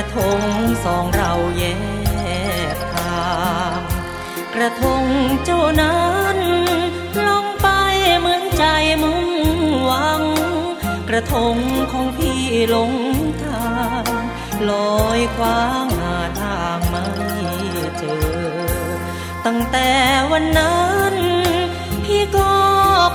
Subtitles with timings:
[0.00, 0.42] ระทง
[0.84, 1.64] สองเราแย
[2.74, 3.28] กทา
[3.76, 3.80] ง
[4.54, 5.04] กระทง
[5.44, 6.38] เจ้านั้น
[7.28, 7.68] ลงไป
[8.18, 8.64] เหมือนใจ
[9.02, 9.28] มุ่ง
[9.84, 10.22] หวัง
[11.08, 11.56] กระทง
[11.92, 12.92] ของพี่หลง
[13.42, 14.04] ทาง
[14.70, 17.04] ลอยคว้างหาทางไม่
[17.98, 18.22] เจอ
[19.46, 19.90] ตั้งแต่
[20.32, 21.14] วันนั้น
[22.04, 22.52] พี่ก็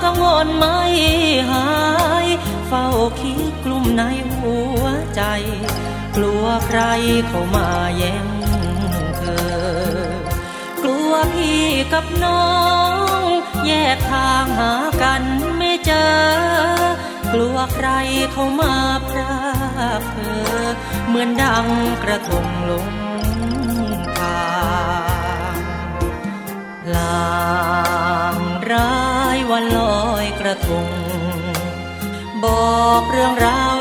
[0.03, 0.79] กังวลไม่
[1.51, 1.69] หา
[2.25, 2.27] ย
[2.67, 2.87] เฝ้า
[3.19, 4.83] คิดกลุ่มในหัว
[5.15, 5.23] ใจ
[6.15, 6.81] กลัวใคร
[7.27, 8.27] เข้ามาแย่ง
[9.17, 9.55] เธอ
[10.81, 12.47] กลัวพี่กับน้อ
[13.19, 13.21] ง
[13.65, 15.23] แยกทางหากัน
[15.57, 16.15] ไม่เจอ
[17.33, 17.89] กลัวใคร
[18.31, 18.73] เข้ามา
[19.07, 19.37] พรา
[19.99, 20.65] กเธอ
[21.07, 21.67] เหมือนดัง
[22.03, 22.87] กระทงลง
[24.17, 24.55] ทา
[25.53, 25.57] ง
[26.95, 28.37] ลาง
[28.71, 28.95] ร้า
[29.35, 30.87] ยวันลอยกระทง
[32.43, 32.45] บ
[32.81, 33.75] อกเรื่องราว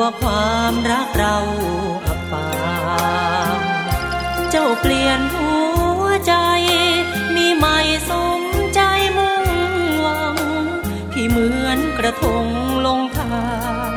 [0.00, 1.36] ว่าความรักเรา
[2.06, 2.50] อับปา
[3.56, 3.58] ง
[4.50, 5.54] เจ้าเปลี่ยนหั
[6.02, 6.34] วใจ
[7.36, 7.78] มีใหม่
[8.10, 8.42] สม
[8.74, 8.80] ใจ
[9.16, 9.44] มุ่ง
[10.00, 10.36] หวัง
[11.12, 12.46] พี่เหมือนกระทง
[12.86, 13.44] ลงทา
[13.90, 13.92] ง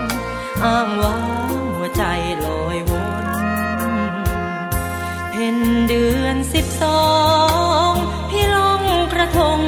[0.63, 1.17] อ้างว้า
[1.49, 2.03] งหัวใจ
[2.45, 2.91] ลอยว
[3.23, 3.25] น
[5.31, 5.57] เพ็น
[5.87, 7.03] เดือนสิบสอ
[7.89, 7.91] ง
[8.29, 8.83] พี่ลง
[9.13, 9.59] กระทง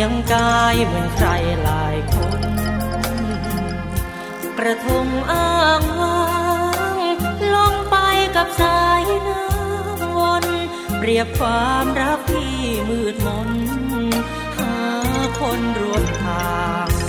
[0.00, 1.28] ยงกายเหมือนใคร
[1.62, 2.40] หลายคน
[4.58, 6.22] กระทงอ้างว้า
[7.16, 7.18] ง
[7.54, 7.96] ลงไป
[8.36, 10.44] กับสายน้ำวน
[10.98, 13.50] เปรียบความรักที่มืดมน
[14.58, 14.76] หา
[15.40, 16.99] คนรวมทาง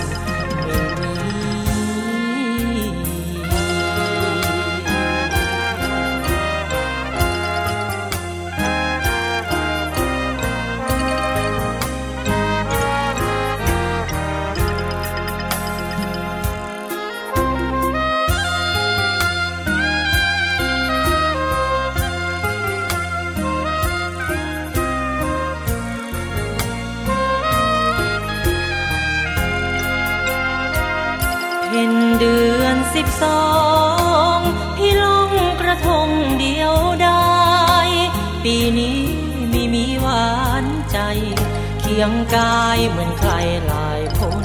[41.94, 43.32] เคียงกายเหมือนใคร
[43.66, 44.44] หลายคน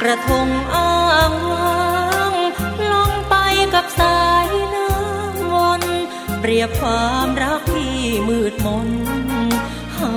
[0.00, 2.34] กระทงอ้างว้าง
[2.92, 3.34] ลงไป
[3.74, 5.82] กับสายน้ำวน
[6.40, 8.88] เปรียบความรักที่มืดมน
[9.98, 10.14] หา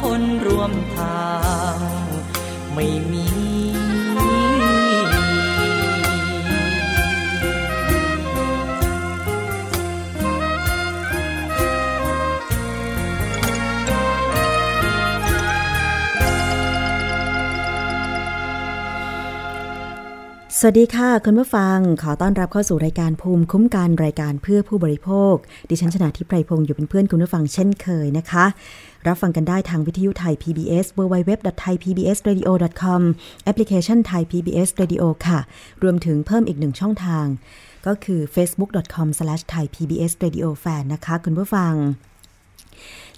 [0.00, 1.30] คนร่วมทา
[1.76, 1.78] ง
[2.74, 3.31] ไม่มี
[20.64, 25.34] สวัสดีค่ะ คุณผู้ฟัง ขอต้อนรับเข้าสู่รายการภูมิคุ้มกันรายการเพื่อผู้บริโภค
[25.70, 28.44] ดิฉันชนะทิพไพรพงศ์อยู่เป็นเพื่อนคุณผู้ฟังเช่นเคยนะคะ
[29.06, 33.00] รับฟังกันได้ทางวิทยุไทย PBS www.thaipbsradio.com
[33.44, 35.38] แอปพลิเคชัน Thai PBS Radio ค่ะ
[35.82, 37.26] รวมถึงเพิ่มอีกหนึ่งช่องทาง
[37.86, 41.72] ก็คือ facebook.com/thaipbsradiofan นะคะ คุณผู้ฟัง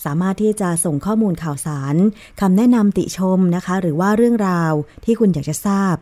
[0.04, 1.94] สามารถที่จะส่งข้อมูลข่าวสาร
[2.40, 4.72] คำแนะนำติชมนะคะ หรือว่าเรื่องราว
[5.04, 5.96] ที่คุณอยากจะทราบ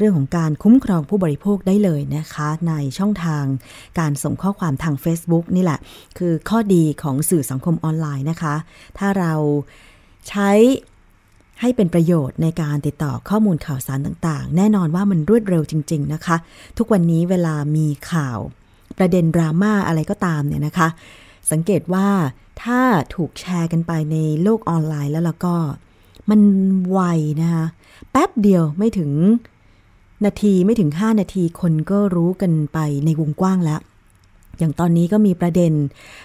[0.00, 3.44] เรื่องของการคุ้มครองผู้บริโภคได้เลยนะคะ ในช่องทาง
[3.98, 5.78] การส่งข้อความทาง Facebook นี่แหละ
[6.18, 8.54] คือข้อดีของสื่อสังคมออนไลน์นะคะ
[8.98, 9.32] ถ้าเรา
[10.28, 10.50] ใช้
[11.60, 16.36] ให้เป็นประโยชน์ในการติดต่อข้อมูลข่าวสารต่างๆ แน่นอนว่ามันรวดเร็วจริง ๆ นะคะ
[16.78, 18.38] ทุกวันนี้เวลามีข่าว
[18.98, 20.88] ประเด็นดราม่าอะไรก็ตามเนี่ยนะคะ
[21.50, 22.08] สังเกตว่า
[22.62, 22.80] ถ้า
[23.14, 25.54] ถูกแชร์กันไปในโลกออนไลน์แล้วล้วก็
[26.30, 26.40] มัน
[26.90, 27.00] ไว
[27.42, 27.64] นะคะ
[28.10, 29.10] แป๊บเดียวไม่ถึง
[30.24, 33.80] นาทีไม่ถึง 5 นาทีคนก็รู้กันไปในวงกว้างแล้ว
[34.58, 35.72] อย่างตอนนี้ก็มีประเด็น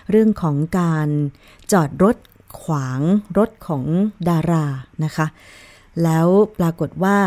[0.09, 1.07] เรื่องของการ
[1.71, 2.15] จอดรถ
[2.61, 3.01] ขวาง
[3.37, 3.83] รถของ
[4.29, 4.65] ดารา
[5.03, 5.27] นะคะ
[6.03, 6.27] แล้ว
[6.59, 7.17] ปรากฏว่า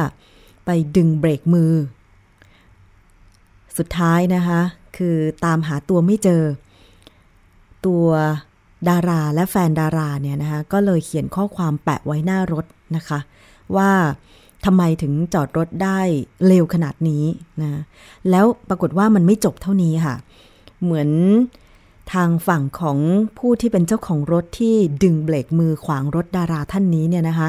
[0.65, 1.73] ไปดึงเบรกมือ
[3.79, 4.61] สุดท้ายนะคะ
[4.97, 6.43] คือตามหาตัวไม่เจอ
[7.87, 8.06] ตัว
[8.88, 12.64] ดาราและแฟนดาราเนี่ยนะคะก็เลยเขียนข้อความแปะไว้หน้ารถ
[12.97, 13.19] นะคะ
[13.76, 13.91] ว่า
[14.64, 16.00] ทำไมถึงจอดรถได้
[16.46, 17.25] เร็วขนาดนี้
[17.62, 17.82] นะ
[18.31, 20.16] แล้วปรากฏว่ามันไม่จบเท่านี้ค่ะ
[20.82, 21.10] เหมือน
[22.12, 22.99] ทางฝั่งของ
[23.38, 27.49] ผู้ที่เป็นเจ้าของรถที่ดึงเบรกมือขวางรถดาราท่านนี้เนี่ยนะคะ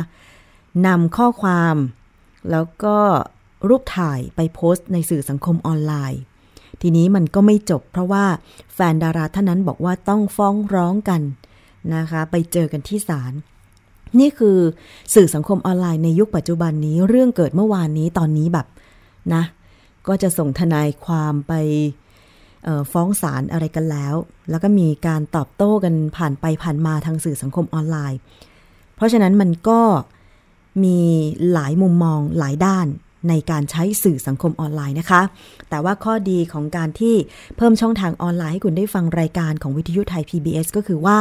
[0.87, 1.75] นำข้อความ
[2.51, 2.97] แล้วก็
[3.69, 6.21] รูปถ่ายไปโพสต์ในสื่อสังคมออนไลน์
[6.81, 8.25] ทีนี้มันก็ไม่จบเพราะว่า
[8.73, 11.21] แฟนดาราท่านนั้นบอกว่าต้องฟ้องร้องกัน
[11.95, 13.33] นะคะ ไปเจอกันที่ศาล
[14.19, 14.57] นี่คือ
[15.15, 18.67] สื่อสังคมออนไลน์ในยุคปัจจุบันนี้เรื่องเกิดเมื่อวานนี้ตอนนี้แบบ
[19.33, 19.43] นะ
[20.07, 21.53] ก็จะส่งทนายความไป
[22.91, 24.15] ฟ้องศาลอะไรกันแล้ว
[24.49, 28.19] แล้วก็มีการตอบโต้กันผ่านไปผ่านมาทางสื่อสังคมออนไลน์
[28.95, 29.81] เพราะฉะนั้นมันก็
[30.83, 30.99] มี
[31.51, 32.87] หลายมุมมองหลายด้าน
[33.29, 35.21] ในการใช้สื่อสังคมออนไลน์นะคะ
[35.69, 37.15] แต่ว่าข้อดีของการที่
[37.57, 41.17] เพิ่มช่องทางออนไลน์ให้คุณได้ฟังรายการของวิทยุไทย PBS ก็คือว่า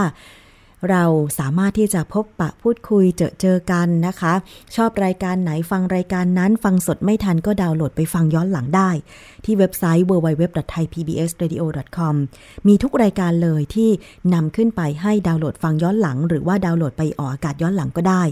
[0.91, 1.05] เรา
[1.39, 4.35] สามารถที่จะพบปะพูดคุยเจอเจอกันนะคะ
[4.77, 8.91] ชอบรายการไหนฟังรายการนั้น ฟังสดไม่ทันก็ดาวน์โหลดไปฟังย้อนหลังได้
[9.45, 12.15] ที่เว็บไซต์ www.thaipbsradio.com
[12.69, 13.91] มีทุกรายการเลยที่
[14.35, 18.23] นำขึ้นไปให้ดาวน์โหลดฟังย้อนหลัง หรือว่าดาวน์โหลดไปออกอากาศย้อนหลังก็ได้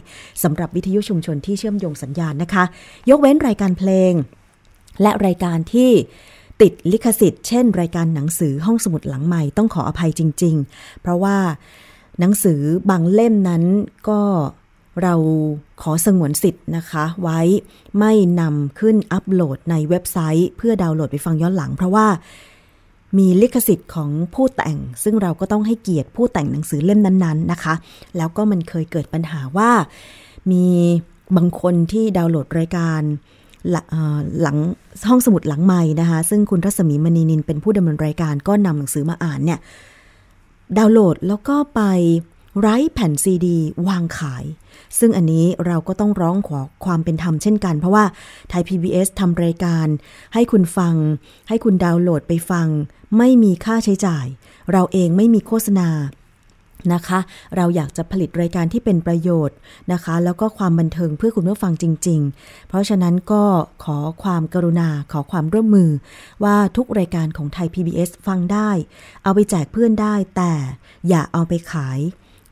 [0.43, 2.65] สำหรับวิทยุชุมชนที่เชื่อมโยงสัญญาณนะคะ
[3.11, 4.13] ยกเว้นรายการเพลง
[5.03, 5.91] และรายการที่
[6.63, 11.37] ติดลิขสิทธิ์เช่น รายการหนังสือห้องสมุดหลังใหม่ต้องขออภัยจริง ๆ เพราะว่า
[12.21, 12.61] หนังสือ
[12.91, 13.63] บางเล่มนั้น
[14.09, 14.21] ก็
[15.03, 15.15] เรา
[15.83, 17.41] ขอสงวนสิทธิ์นะคะ ไว้
[17.99, 22.07] ไม่นำขึ้นอัปโหลดในเว็บไซต์ เพื่อดาวน์โหลดไปฟังย้อนหลัง เพราะว่า
[23.19, 27.75] มีลิขสิทธิ์ของผู้แต่ง ซึ่งเราก็ต้องให้เกียรติผู้แต่งหนังสือเล่มนั้นๆนะคะ
[28.17, 29.71] แล้วก็มันเคยเกิดปัญหาว่า
[30.51, 30.67] มี
[31.37, 33.03] บางคนที่ดาวน์โหลดรายการ
[34.41, 34.57] หลัง
[35.09, 39.59] ห้องสมุดหลังใหม่นะคะ ซึ่งคุณรัศมีมณีนินเป็นผู้ดำเนินรายการก็นำหนังสือมาอ่านเนี่ย
[40.79, 41.81] ดาวน์โหลดแล้วก็ไป
[42.61, 43.59] ไร้แผ่นซีดี
[43.89, 44.45] วางขาย
[44.99, 48.05] ซึ่งอันนี้เราก็ต้องร้องขอความเป็นธรรมเช่นกัน เพราะว่า
[48.49, 49.87] ไทย PBS ทำรายการ
[50.35, 50.95] ให้คุณฟัง
[51.49, 52.69] ให้คุณดาวน์โหลดไปฟัง
[53.19, 54.27] ไม่มีค่าใช้จ่าย
[54.73, 55.89] เราเองไม่มีโฆษณา
[56.95, 57.19] นะคะ
[57.57, 59.57] เราอยากจะผลิตรายการที่เป็นประโยชน์
[59.93, 63.43] นะคะ แล้วก็ความบันเทิงเพื่อคุณผู้ฟังจริง ๆ เพราะฉะนั้นก็
[63.85, 65.91] ขอความกรุณาขอความร่วมมือ
[66.45, 68.71] ว่าทุกรายการของไทย PBS ฟังได้
[69.23, 70.53] เอาไปแจกเพื่อนได้ แต่
[71.09, 72.01] อย่าเอาไปขาย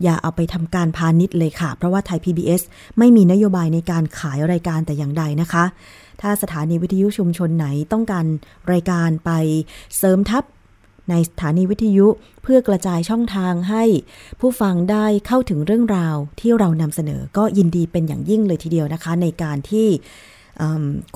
[0.03, 2.63] อย่าเอาไปทำการพาณิชย์เลยค่ะ เพราะว่าไทย PBS
[2.99, 5.65] ไม่มีนโยบายในการขายรายการแต่อย่างใดนะคะ
[6.21, 8.27] ถ้าสถานีวิทยุชุมชนไหนต้องการ
[8.73, 9.31] รายการไป
[9.99, 10.45] เสริมทัพ
[11.11, 12.07] ในสถานีวิทยุ
[12.43, 13.85] เพื่อกระจายช่องทางให้
[14.41, 19.89] ผู้ฟังได้เข้าถึงเรื่องราวที่เรานำเสนอก็ยินดีเป็นอย่างยิ่งเลยทีเดียวนะคะ ในการที่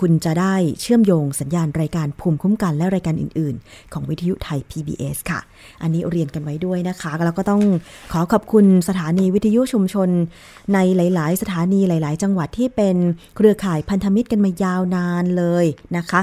[0.00, 5.40] คุณจะได้เชื่อมโยงสัญญาณรายการภูมิคุ้มกันและรายการอื่น ๆ ของวิทยุไทย PBS ค่ะ
[5.82, 7.62] อันนี้เรียนกันไว้ด้วยนะคะแล้วก็ต้อง
[8.12, 10.08] ขอขอบคุณสถานีวิทยุชุมชน
[10.74, 12.96] ในหลาย ๆ สถานีหลาย ๆ จังหวัดที่เป็น
[13.36, 15.64] เครือข่ายพันธมิตรกันมายาวนานเลย
[15.96, 16.22] นะคะ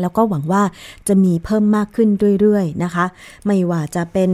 [0.00, 0.62] แล้วก็หวังว่า
[1.08, 2.08] จะมีเพิ่มมากขึ้น
[2.40, 3.06] เรื่อยๆนะคะ
[3.46, 4.30] ไม่ว่าจะเป็น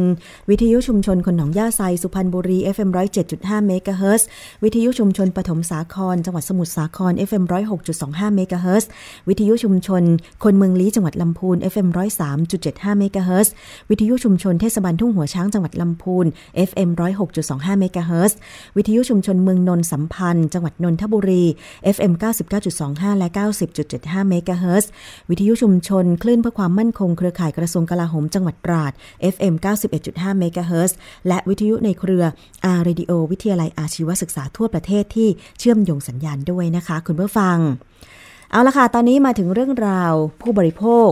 [0.51, 2.91] วิทยุชุมชนคนหนองย่าไซสุพรรณบุรี FM
[3.29, 4.29] 107.5เมกะเฮิรตซ์
[4.63, 7.45] วิทยุชุมชนปฐมสาคร จังหวัดสมุทรสาคร FM
[7.89, 8.89] 106.25เมกะเฮิรตซ์
[9.29, 10.03] วิทยุชุมชน
[10.45, 11.89] คนเมืองลี้จังหวัดลำพูน FM
[12.43, 13.53] 103.75เมกะเฮิรตซ์
[13.91, 16.27] วิทยุชุมชนเทศบาลทุ่งหัวช้างจังหวัดลำพูน
[16.69, 16.91] FM
[17.37, 18.39] 106.25เมกะเฮิรตซ์
[18.77, 21.45] วิทยุชุมชนเมืองนนท์สัมพันธ์ จังหวัดนนทบุรี
[21.95, 22.13] FM
[22.67, 23.29] 99.25 และ
[23.79, 24.91] 90.75เมกะเฮิรตซ์
[25.31, 28.93] วิทยุชุมชน คลื่นเพื่อความมั่นคงเครือข่ายกระทรวงกลาโหมจังหวัดตราด
[29.35, 29.55] FM
[29.97, 30.97] 91.5เมกะเฮิรตซ์
[31.29, 32.25] และวิทยุในเครือ
[32.65, 35.29] R-Radio วิทยาลัยอาชีวศึกษาทั่วประเทศที่
[35.59, 37.59] เชื่อมโยงสัญญาณด้วยนะคะ คุณผู้ฟัง
[38.51, 41.11] เอาละค่ะ ตอนนี้มาถึงเรื่องราวผู้บริโภค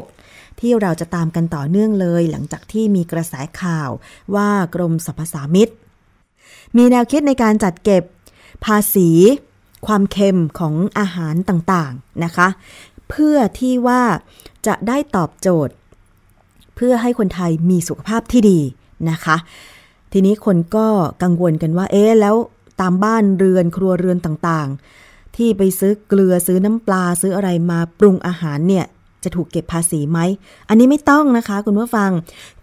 [0.61, 3.91] ที่เราจะตามกันต่อเนื่องเลย หลังจากที่มีกระแสข่าว
[4.35, 5.69] ว่ากรมสรรพสามิต
[6.77, 8.03] มีแนวคิดในการจัดเก็บ
[8.65, 9.11] ภาษี
[9.87, 12.49] ความเค็มของอาหารต่างๆนะคะ
[13.11, 14.03] เพื่อที่ว่า
[14.67, 15.75] จะได้ตอบโจทย์
[16.77, 18.61] เพื่อให้คนไทยมีสุขภาพที่ดี
[19.11, 19.37] นะคะ
[20.13, 20.87] ทีนี้คนก็
[21.23, 22.37] กังวลกันว่า เอ๊แล้ว
[22.81, 28.87] ตามบ้านเรือนครัวเรือนต่างๆ ที่ไปซื้อเกลือซื้อน้ำปลาซื้ออะไรมาปรุงอาหารเนี่ย
[29.25, 30.19] จะถูกเก็บภาษีไหม
[30.69, 32.11] อันนี้ไม่ต้องนะคะ คุณผู้ฟัง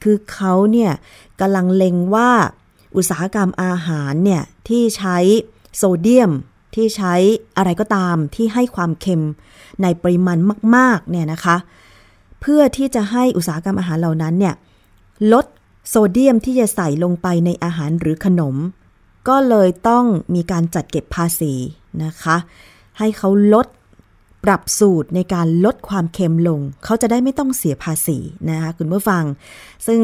[0.03, 0.91] คือเขาเนี่ย
[1.39, 2.29] กำลังเล็งว่า
[2.95, 5.17] อุตสาหกรรมอาหารเนี่ยที่ใช้
[5.77, 6.31] โซเดียม
[6.75, 7.13] ที่ใช้
[7.57, 9.25] อะไรก็ตามที่ให้ความเค็ม
[9.81, 10.37] ในปริมาณ
[10.75, 11.57] มากๆเนี่ยนะคะ
[12.41, 14.55] เพื่อที่จะให้อุตสาหกรรมอาหารเหล่านั้นเนี่ย
[15.33, 15.45] ลด
[15.89, 18.55] โซเดียมที่จะใส่ลงไปในอาหารหรือขนม
[19.27, 20.05] ก็เลยต้อง
[20.35, 21.53] มีการจัดเก็บภาษี
[22.03, 22.37] นะคะ
[22.97, 23.67] ให้เขาลด
[24.43, 28.17] ปรับสูตรในการลดความเค็มลง เขาจะได้ไม่ต้องเสียภาษี
[28.49, 29.23] นะคะคุณผู้ฟัง
[29.87, 30.01] ซึ่ง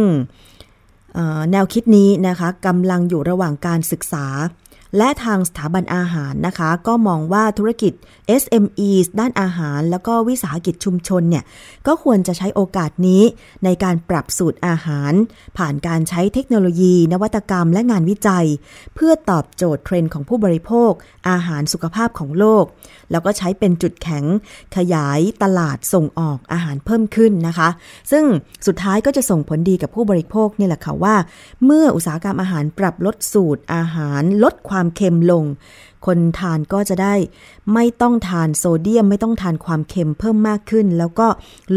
[1.51, 4.25] แนวคิดนี้นะคะกำลังอยู่ระหว่างการศึกษา
[4.97, 7.93] และทางสถาบันอาหารนะคะ ก็มองว่าธุรกิจ
[8.41, 11.43] SME ด้านอาหาร แล้วก็วิสาหกิจชุมชนเนี่ย
[11.87, 13.23] ก็ควรจะใช้โอกาสนี้
[13.63, 15.13] ในการปรับสูตรอาหาร
[15.57, 18.45] ผ่านการใช้เทคโนโลยี นวัตกรรมและงานวิจัย
[18.95, 20.91] เพื่อตอบโจทย์เทรนด์ของผู้บริโภค
[21.29, 22.65] อาหารสุขภาพของโลก
[23.11, 24.25] แล้วก็ใช้เป็นจุดแข็ง
[24.75, 27.69] ขยายตลาดส่งออกอาหารเพิ่มขึ้นนะคะ
[28.11, 28.25] ซึ่ง
[28.67, 31.15] สุดท้ายก็จะส่งผลดีกับผู้บริโภคนี่แหละค่ะว่า
[31.65, 35.45] เมื่ออุตสาหกรรมอาหารปรับลดสูตรอาหารลดความความเค็มลง
[36.05, 37.15] คนทานก็จะได้
[37.73, 41.27] ไม่ต้องทานโซเดียม ไม่ต้องทานความเค็มเพิ่มมากขึ้น แล้วก็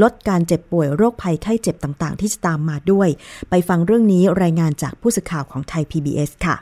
[0.02, 3.08] ลดการเจ็บป่วยโรคภัยไข้เจ็บต่างๆ ที่จะตามมาด้วย
[3.50, 6.56] ไปฟังเรื่องนี้รายงานจากผู้สื่อข่าวของไทย PBS ค่ะ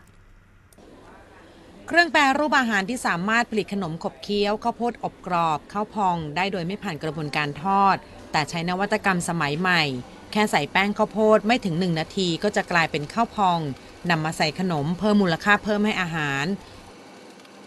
[1.87, 7.97] เครื่องแปรรูปอาหารที่สามารถผลิตขนมขบเคี้ยวข้าวโพดอบกรอบข้าวพองได้โดยไม่ผ่านกระบวนการทอด
[8.33, 9.83] แต่ใช้นวัตกรรมสมัยใหม่
[10.35, 13.61] แค่ใส่แป้งข้าวโพดไม่ถึง 1 นาทีก็จะกลายเป็นข้าวพอง
[14.11, 16.45] นำมาใส่ขนมเพิ่มมูลค่าเพิ่มให้อาหาร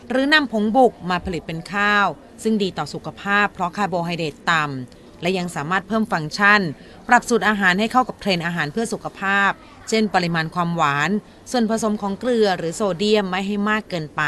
[0.10, 2.08] หรือนำผงบุกมาผลิตเป็นข้าว
[2.44, 6.62] ซึ่งดีต่อสุขภาพเพราะคาร์โบไฮเดรตต่ำและยังสามารถเพิ่มฟังก์ชัน
[7.08, 9.52] ปรับสูตรอาหารให้เข้ากับเทรนอาหารเพื่อสุขภาพ
[9.90, 11.10] เช่น ปริมาณความหวาน
[11.52, 14.24] ส่วนผสมของเกลือหรือโซเดียมไม่ให้มากเกินไป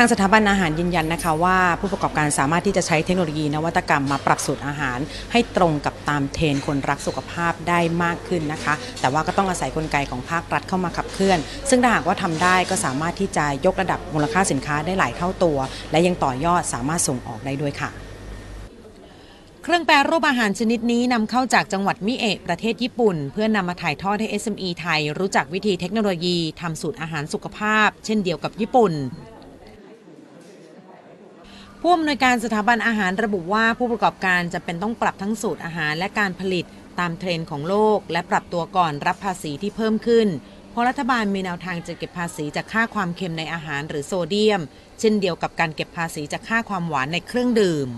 [0.00, 4.98] ทางสถาบันอาหารยืนยันนะคะว่า ผู้ประกอบการสามารถที่จะใช้เทคโนโลยีนวัตกรรมมาปรับสูตรอาหาร
[5.32, 11.38] ให้ตรงกับตามเทรนคนรักสุขภาพได้มากขึ้นนะคะ แต่ว่าก็ต้องอาศัยกลไกของภาครัฐเข้ามาขับเคลื่อน
[11.70, 15.58] ซึ่งถ้าหากว่าทำได้ก็สามารถที่จะยกระดับมูลค่าสินค้าได้หลายเท่าตัว
[15.90, 17.90] และยังต่อยอดสามารถส่งออกได้ด้วยค่ะ
[19.62, 28.94] เครื่องแปรรูปอาหารชนิดนี้นำเข้าจากจังหวัดมิเอะประเทศญี่ปุ่น เพื่อนำมาถ่ายทอดให้ SME ไทย รู้จักวิธีเทคโนโลยีทำสูตรอาหารสุขภาพ เช่นเดียวกับญี่ปุ่น
[31.82, 36.64] ผู้อำนวยการสถาบันอาหารระบุว่าผู้ประกอบการจะเป็นต้องปรับทั้งสูตรอาหารและการผลิต
[37.00, 40.28] ตามเทรนด์ของโลก และปรับตัวก่อนรับภาษีที่เพิ่มขึ้น
[40.70, 44.60] เพราะรัฐบาลมีแนวทางจะเก็บภาษีจากค่าความเค็มในอาหารหรือโซเดียม
[45.00, 47.88] เช่นเดียวกับการเก็บภาษีจากค่าความหวานในเครื่องดื่ม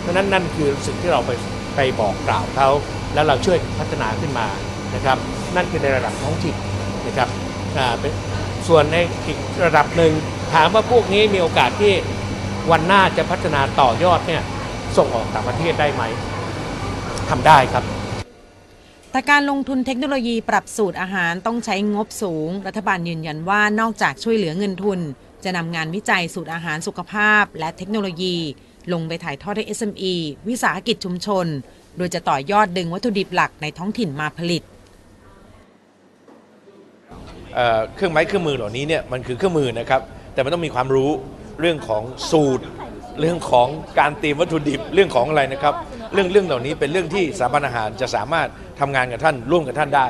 [0.00, 1.30] เพราะนั้นนั่นคือสิ่งที่เราไป
[1.76, 2.68] ไปบอกกล่าวเขา
[3.14, 4.46] แล้วเราช่วยพัฒนาขึ้นมา
[4.94, 5.18] นะครับ
[5.56, 6.56] นั่นคือในระดับท้องถิ่น
[7.06, 7.28] นะครับ
[8.68, 10.12] ส่วนในอีกระดับหนึ่ง
[10.54, 11.92] ถามว่าพวกนี้มีโอกาสที่
[12.70, 14.42] วันหน้าจะพัฒนาต่อยอดเนี่ย
[14.96, 16.02] ส่งออกต่างประเทศได้ไหม
[17.30, 17.84] ทำได้ครับ
[19.10, 25.00] แต่การลงทุนเทคโนโลยีปรับสูตรอาหารต้องใช้งบสูง รัฐบาลยืนยันว่านอกจากช่วยเหลือเงินทุน
[25.44, 28.36] จะนำงานวิจัยสูตรอาหารสุขภาพ และเทคโนโลยี
[28.92, 30.14] ลงไปถ่ายทอดให้ SME
[30.48, 31.46] วิสาหกิจชุมชน
[31.96, 34.62] โดยจะต่อยอดดึงวัตถุดิบหลักในท้องถิ่นมาผลิต
[37.94, 40.00] เครื่องไม้เครื่องมือเหล่านี้เนี่ยมันคือเครื่องมือนะครับ
[40.32, 41.10] แต่มันต้องมีความรู้
[41.60, 42.64] เรื่องของสูตร
[43.20, 45.74] เรื่องของการเตรียมวัตถุดิบเรื่องของอะไรนะครับ
[46.12, 48.48] เรื่องเรื่องเหล่านี้เป็นเรื่องที่สถาบันอาหารจะสามารถ
[48.80, 50.08] ทำงานกับท่านร่วมกับท่านได้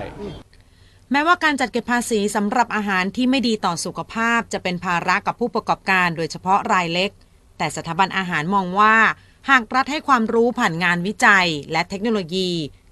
[1.13, 7.11] แม้ว่าการจัดเก็บภาษีสำหรับอาหารที่ไม่ดีต่อสุขภาพจะเป็นภาระกับผู้ประกอบการโดยเฉพาะรายเล็ก
[7.59, 8.97] แต่สถาบันอาหารมองว่า
[9.51, 12.51] หากรัฐให้ความรู้ผ่านงานวิจัย และเทคโนโลยี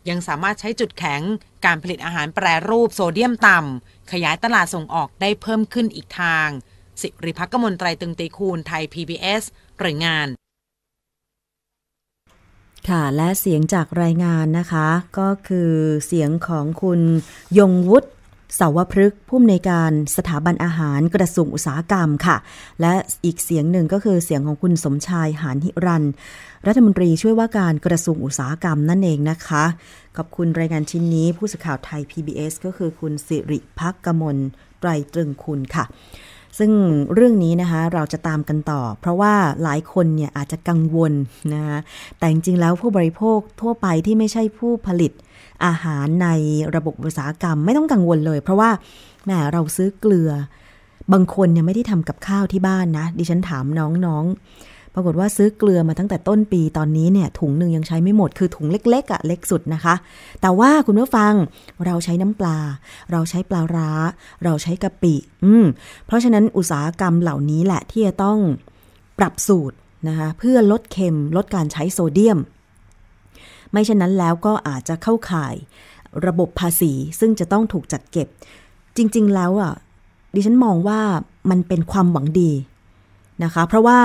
[0.08, 1.22] ยังสามารถใช้จุดแข็ง
[1.64, 6.48] การผลิตอาหารแปรรูปโซเดียมต่ำขยายตลาดส่งออกได้เพิ่มขึ้นอีกทาง
[7.02, 9.42] สิริพักกมลไตรตึงตีคูณไทย PBS
[9.84, 10.26] รายงาน
[12.88, 14.88] ค่ะ และเสียงจากรายงานนะคะ
[15.18, 15.70] ก็คือ
[16.06, 17.00] เสียงของคุณ
[17.58, 18.08] ยงวุฒิ
[18.58, 22.36] สาวพฤกษ์ผู้อำนวยการสถาบันอาหารกระทรวงอุตสาหกรรมค่ะ
[22.80, 26.04] และอีกเสียงหนึ่งก็คือเสียงของคุณสมชายหานหิรัน
[26.66, 29.64] รัฐมนตรีช่วยว่าการกระทรวงอุตสาหกรรมนั่นเองนะคะ
[30.16, 34.38] ขอบคุณรายงานชิ้นนี้ผู้สื่อข่าวไทย PBS ก็คือคุณสิริพักกมล
[34.80, 35.84] ไตรตรึงคุณค่ะ
[36.58, 36.72] ซึ่ง
[37.14, 41.12] เรื่องนี้นะคะเราจะตามกันต่อ เพราะว่าหลายคนเนี่ยอาจจะกังวล
[41.54, 41.78] นะคะ
[42.18, 45.12] แต่จริงๆแล้วผู้บริโภคทั่วไปที่ไม่ใช่ผู้ผลิต
[45.64, 46.28] อาหารใน
[46.76, 48.70] ระบบอุตสาหกรรมไม่ต้องกังวลเลย เพราะว่า
[49.24, 50.30] แหมเราซื้อเกลือ
[51.12, 54.36] บางคนเนี่ยไม่ได้ทำกับข้าวที่บ้านนะ ดิฉันถามน้องๆ
[54.98, 59.94] ปรากฏว่าซื้อเกลือมาตั้งแต่ต้นปีตอนนี้เนี่ยถุงหนึ่งยังใช้ไม่หมดคือถุงเล็กๆอะ่ะเล็กสุดนะคะ
[60.40, 61.32] แต่ว่าคุณผู้ฟัง
[61.86, 62.58] เราใช้น้ำปลา
[63.12, 63.90] เราใช้ปลาร้า
[64.44, 65.64] เราใช้กะปิ อืม
[66.06, 68.38] เพราะฉะนั้นอุตสาหกรรมเหล่านี้แหละที่จะต้อง
[69.18, 69.76] ปรับสูตร
[70.08, 72.38] นะคะเพื่อลดเค็มลดการใช้โซเดียม
[73.70, 75.54] ไม่เช่นนั้นแล้วก็อาจจะเข้าข่าย
[76.26, 78.28] ระบบภาษีซึ่งจะต้องถูกจัดเก็บ
[78.96, 79.72] จริง ๆ แล้วอะ
[80.34, 81.00] ดิฉันมองว่า
[81.50, 82.50] มันเป็นความหวังดี
[83.44, 84.00] นะคะ เพราะว่า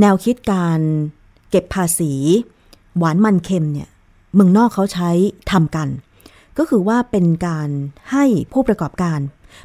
[0.00, 0.80] แนวคิดการ
[1.50, 2.12] เก็บภาษี
[2.98, 3.88] หวานมันเค็มเนี่ย
[4.34, 5.10] เมืองนอกเขาใช้
[5.50, 5.88] ทำกัน
[6.58, 7.68] ก็คือว่าเป็นการ
[8.12, 9.18] ให้ผู้ประกอบการ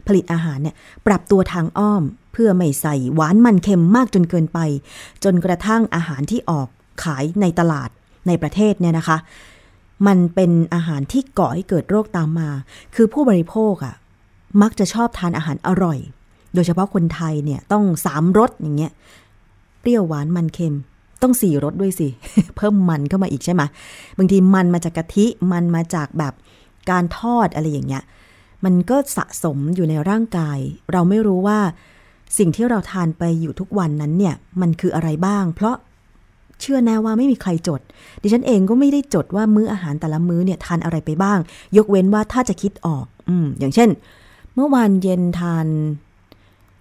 [0.08, 0.76] ผลิตอาหารเนี่ย
[1.08, 4.60] ปรับตัวทางอ้อมเพื่อไม่ใส่หวานมันเค็มมากจนเกินไป
[5.24, 6.68] จนกระทั่งอาหารที่ออก
[7.04, 7.90] ขายในตลาด
[8.28, 9.18] ในประเทศเนี่ยนะคะ
[10.08, 12.50] มันเป็นอาหารที่ก่อให้เกิดโรคตามมา
[12.96, 13.96] คือผู้บริโภคอะ่ะ
[14.62, 16.00] มักจะชอบทานอาหารอร่อย
[16.54, 18.92] โดยเฉพาะคนไทยเนี่ยต้องสามรสอย่างเงี้ย
[19.82, 20.76] เปรี้ยวหวานมันเค็ม
[21.22, 22.08] ต้องสี่รสด้วยสิ
[22.56, 23.62] เพิ่มมันเข้ามาอีกใช่ไหม
[24.18, 26.34] บางทีมันมาจากกะทิมันมาจากแบบ
[26.90, 28.04] การทอดอะไรอย่างเงี้ย
[28.66, 30.60] มันก็สะสมอยู่ในร่างกาย
[30.92, 31.60] เราไม่รู้ว่า
[32.38, 35.76] สิ่งที่เราทานไปอยู่ทุกวันนั้นเนี่ยมันคืออะไรบ้าง เพราะ
[36.62, 37.82] เชื่อแน่ว่าไม่มีใครจด
[38.22, 41.40] ดิฉันเองก็ไม่ได้จดว่ามื้ออาหารแต่ละมื้อเนี่ยทานอะไรไปบ้าง
[41.78, 43.90] ยกเว้นว่าถ้าจะคิดออก อืมอย่างเช่น
[44.56, 45.68] เมื่อวานเย็นทาน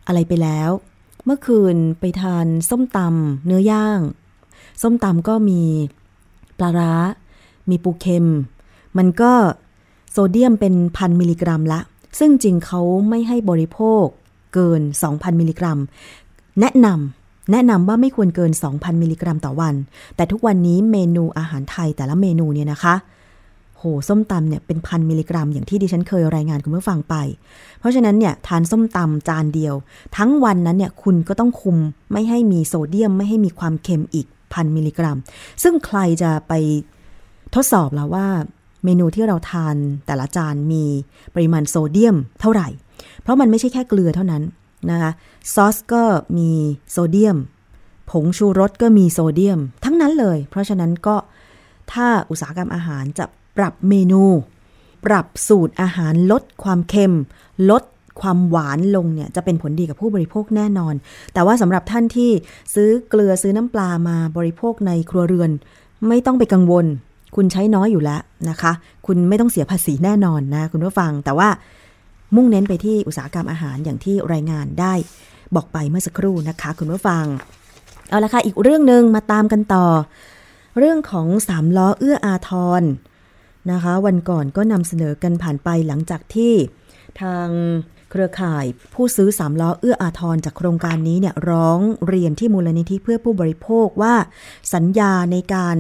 [0.07, 0.71] อะไรไปแล้ว
[1.25, 4.01] เมื่อคืนไปทานส้มตำเนื้อย่าง
[4.83, 5.63] ส้มตำก็มี
[6.59, 6.95] ปลาร้า
[7.71, 8.27] มีปูเค็ม
[8.99, 9.33] มันก็
[10.11, 11.81] โซเดียมเป็นพันมิลลิกรัมละ
[12.19, 14.05] ซึ่งจริงเขาไม่ให้บริโภค
[14.55, 15.79] เกิน 2,000 มิลลิกรัม
[16.61, 19.75] แนะนำแนะนำว่าไม่ควรเกิน 2,000 มิลลิกรัมต่อวัน
[20.17, 22.95] แต่ทุกวันนี้เมนูอาหารไทยแต่ละเมนูเนี่ยนะคะ
[24.09, 27.15] ส้มตำเนี่ยเป็นพันมิลลิกรัม อย่างที่ดิฉันเคยรายงานคุณผู้ฟังไป
[27.81, 29.75] เพราะฉะนั้นเนี่ยทานส้มตำจานเดียว
[30.17, 31.77] ทั้งวันนั้นเนี่ยคุณก็ต้องคุม
[32.13, 35.17] ไม่ให้มีโซเดียม ไม่ให้มีความเค็มอีกพันมิลลิกรัม
[35.63, 36.53] ซึ่งใครจะไป
[37.55, 38.27] ทดสอบแล้วว่า
[38.85, 39.77] เมนูที่เราทาน
[40.07, 40.85] แต่ละจานมี
[41.35, 42.69] ปริมาณโซเดียมเท่าไหร่
[43.23, 44.43] เพราะมันไม่ใช่แค่เกลือเท่านั้น
[44.91, 45.13] นะคะ
[45.55, 46.03] ซอสก็
[46.39, 46.51] มี
[46.91, 47.37] โซเดียม
[48.11, 51.17] ผงชูรสก็มีโซเดียม ทั้งนั้นเลย เพราะฉะนั้นก็
[51.93, 53.25] ถ้าอุตสาหกรรมอาหารจะ
[53.57, 54.23] ปรับเมนู
[55.05, 57.15] ปรับสูตรอาหารลดความเค็ม
[57.71, 57.83] ลด
[58.21, 60.95] ความหวานลงเนี่ยจะเป็นผลดีกับผู้บริโภคแน่นอน
[61.35, 62.31] แต่ว่าสำหรับท่านที่
[62.75, 65.51] ซื้อเกลือซื้อน้ำปลามาบริโภคในครัวเรือน
[66.09, 66.87] ไม่ต้องไปกังวล
[67.37, 68.21] คุณใช้น้อยอยู่แล้ว
[68.51, 68.73] นะคะ
[69.07, 71.49] คุณไม่ต้องเสียภาษีแน่นอนนะคุณผู้ฟัง แต่ว่า
[72.35, 74.95] มุ่งเน้นไปที่อุตสาหกรรมอาหารอย่างที่รายงานได้
[75.55, 77.25] บอกไปเมื่อสักครู่นะคะ คุณผู้ฟัง
[78.09, 79.87] เอาละค่ะอีกเรื่องหนึ่งมาตามกันต่อ
[80.79, 82.83] เรื่องของสามล้อเอื้ออาทร
[83.73, 86.55] นะคะ วันก่อนก็นำเสนอกันผ่านไปหลังจากที่
[87.21, 87.49] ทาง
[88.11, 94.15] เครือข่ายผู้ซื้อสามล้อเอื้ออาทรจากโครงการนี้เนี่ยร้องเรียนที่มูลนิธิเพื่อผู้บริโภคว่า
[94.75, 95.77] สัญญาในการ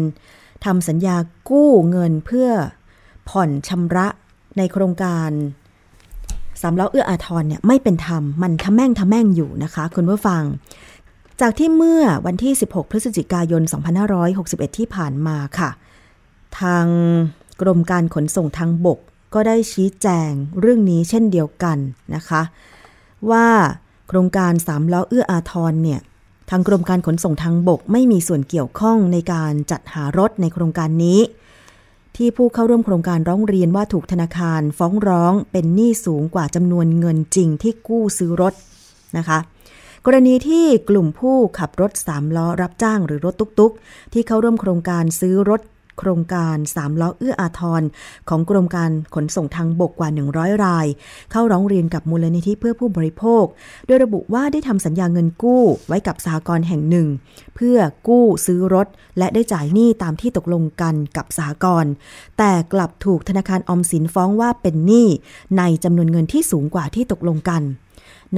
[0.64, 1.16] ทำสัญญา
[1.50, 2.48] กู้เงินเพื่อ
[3.28, 4.06] ผ่อนชำระ
[4.58, 5.30] ในโครงการ
[6.62, 10.42] สามล้อเอื้ออาทรเนี่ยไม่เป็นธรรมมันทำแม่งทำแม่งอยู่นะคะ คุณผู้ฟัง
[11.40, 13.62] จากที่เมื่อวันที่ 16 พฤศจิกายน
[14.20, 15.70] 2561 ที่ผ่านมาค่ะ
[16.60, 16.86] ทาง
[17.60, 18.98] กรมการขนส่งทางบก
[19.34, 21.78] ก็ได้ชี้แจงเรื่องนี้เช่นเดียวกัน
[22.14, 22.42] นะคะ
[23.30, 23.48] ว่า
[24.08, 26.00] โครงการสามล้อเอื้ออาทรเนี่ย
[26.50, 31.20] ทางกรมการขนส่งทางบกไม่มีส่วนเกี่ยวข้องในการจัดหารถในโครงการนี้
[32.16, 38.54] ที่ผู้เข้าร่วมโครงการร้องเรียนว่าถูกธนาคารฟ้องร้องเป็นหนี้สูงกว่าจำนวนเงินจริงที่กู้ซื้อรถ
[39.16, 39.38] นะคะ
[40.06, 45.60] กรณีที่กลุ่มผู้ขับรถสามล้อรับจ้างหรือรถตุ๊กๆ ที่เข้าร่วมโครงการซื้อรถ
[45.98, 47.82] โครงการสามล้อเอื้ออาทร
[48.28, 50.86] ของกรมการขนส่งทางบกกว่า 100 ราย
[51.30, 53.44] เข้าร้องเรียนกับมูลนิธิเพื่อผู้บริโภค
[53.86, 57.08] โดยระบุว่าได้ทำสัญญาเงินกู้ไว้กับสหกรณ์แห่งหนึ่ง
[57.56, 57.78] เพื่อ
[58.08, 58.86] กู้ซื้อรถ
[59.18, 61.92] และได้จ่ายหนี้ตามที่ตกลงกันกับสหกรณ์
[62.38, 65.08] แต่กลับถูกธนาคารออมสินฟ้องว่าเป็นหนี้
[65.58, 67.62] ในจำนวนเงินที่สูงกว่าที่ตกลงกัน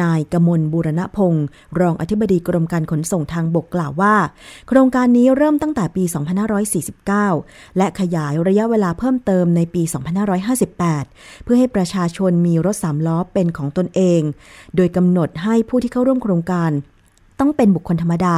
[0.03, 1.47] นายกมลบูรณพงศ์
[1.81, 4.15] รองอธิบดีกรมการขนส่งทางบกกล่าวว่า
[4.69, 6.05] โครงการนี้เริ่มตั้งแต่ปี
[7.11, 9.83] 2549 และขยายระยะเวลาเพิ่มเติมในปี
[10.65, 14.21] 2558 เพื่อให้ประชาชนมีรถสามล้อเป็นของตนเอง
[14.77, 16.71] โดยกำหนดให้ผู้ที่เข้าร่วมโครงการ
[17.41, 18.37] ต้องเป็นบุคคลธรรมดา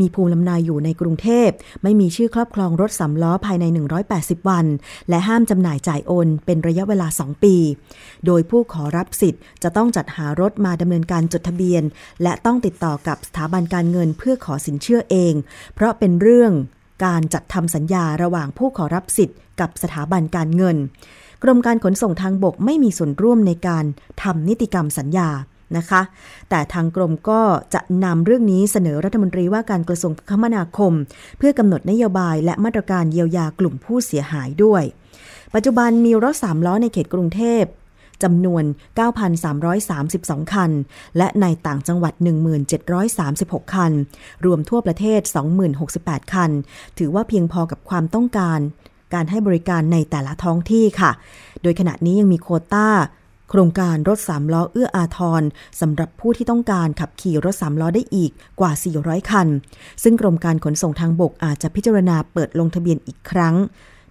[0.00, 1.48] มีภูมิลำนาอยู่ในกรุงเทพ
[1.82, 3.64] ไม่มีชื่อครอบครองรถสามล้อภายใน
[4.06, 4.66] 180 วัน
[5.08, 7.56] และห้ามจำหน่ายจ่ายโอน เป็นระยะเวลา 2 ปี
[8.26, 11.82] โดยผู้ขอรับสิทธิ์จะต้องจัดหารถมาดำเนินการจดทะเบียน
[12.22, 15.34] และต้องติดต่อกับสถาบันการเงินเพื่อขอสินเชื่อเอง
[15.74, 16.52] เพราะเป็นเรื่อง
[17.04, 20.76] การจัดทำสัญญาระหว่างผู้ขอรับสิทธิ์กับสถาบันการเงิน
[21.42, 23.84] กรมการขนส่งทางบกไม่มีส่วนร่วมในการ
[24.22, 25.28] ทำนิติกรรมสัญญา
[25.76, 26.02] นะคะ
[26.50, 27.40] แต่ทางกรมก็
[27.74, 30.92] จะนำเรื่องนี้เสนอรัฐมนตรีว่าการกระทรวงคมนาคม
[31.38, 34.82] เพื่อกำหนดนโยบายและมาตรการเยียวยากลุ่มผู้เสียหายด้วย
[35.54, 37.64] ปัจจุบันมีรถสามล้อในเขตกรุงเทพ
[38.22, 38.64] จำนวน
[39.78, 40.70] 9,332 คัน
[41.16, 42.14] และในต่างจังหวัด
[42.94, 43.92] 1736 คัน
[44.44, 45.20] รวมทั่วประเทศ
[45.76, 46.50] 2068 คัน
[46.98, 48.58] ถือว่าเพียงพอกับความต้องการ
[49.14, 51.10] การให้บริการในแต่ละท้องที่ค่ะ
[51.62, 52.88] โดยขณะนี้ยังมีโคต้า
[53.50, 55.42] โครงการรถสามล้อเอื้ออาทร
[55.80, 59.48] สำหรับผู้ที่ต้องการขับขี่รถสามล้อได้อีกกว่า 400 คัน
[60.02, 63.54] ซึ่งกรมการขนส่งทางบกอาจจะพิจารณาเปิดลงทะเบียนอีกครั้ง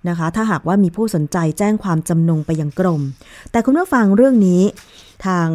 [0.07, 3.01] นะคะ ถ้าหากว่ามีผู้สนใจแจ้งความจำนงไปยังกรม
[3.51, 4.61] แต่คุณผู้ฟังเรื่องนี้
[5.25, 5.47] ทาง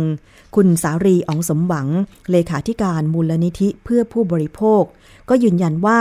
[0.55, 1.89] คุณสารีอองสมหวัง
[2.31, 4.83] เลขาธิการมูลนิธิเพื่อผู้บริโภค
[5.29, 5.99] ก็ยืนยันว่า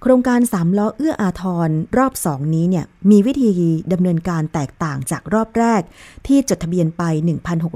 [0.00, 3.48] โครงการสามล้อเอื้ออาทรรอบสองนี้เนี่ยมีวิธี
[3.92, 5.82] ดำเนินการแตกต่างจากรอบแรก
[6.26, 7.02] ที่จดทะเบียนไป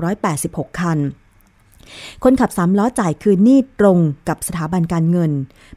[0.08, 0.98] 1,686 คัน
[2.22, 5.32] คนขับสามล้อจ่ายคืนหนี้ตรงกับสถาบันการเงิน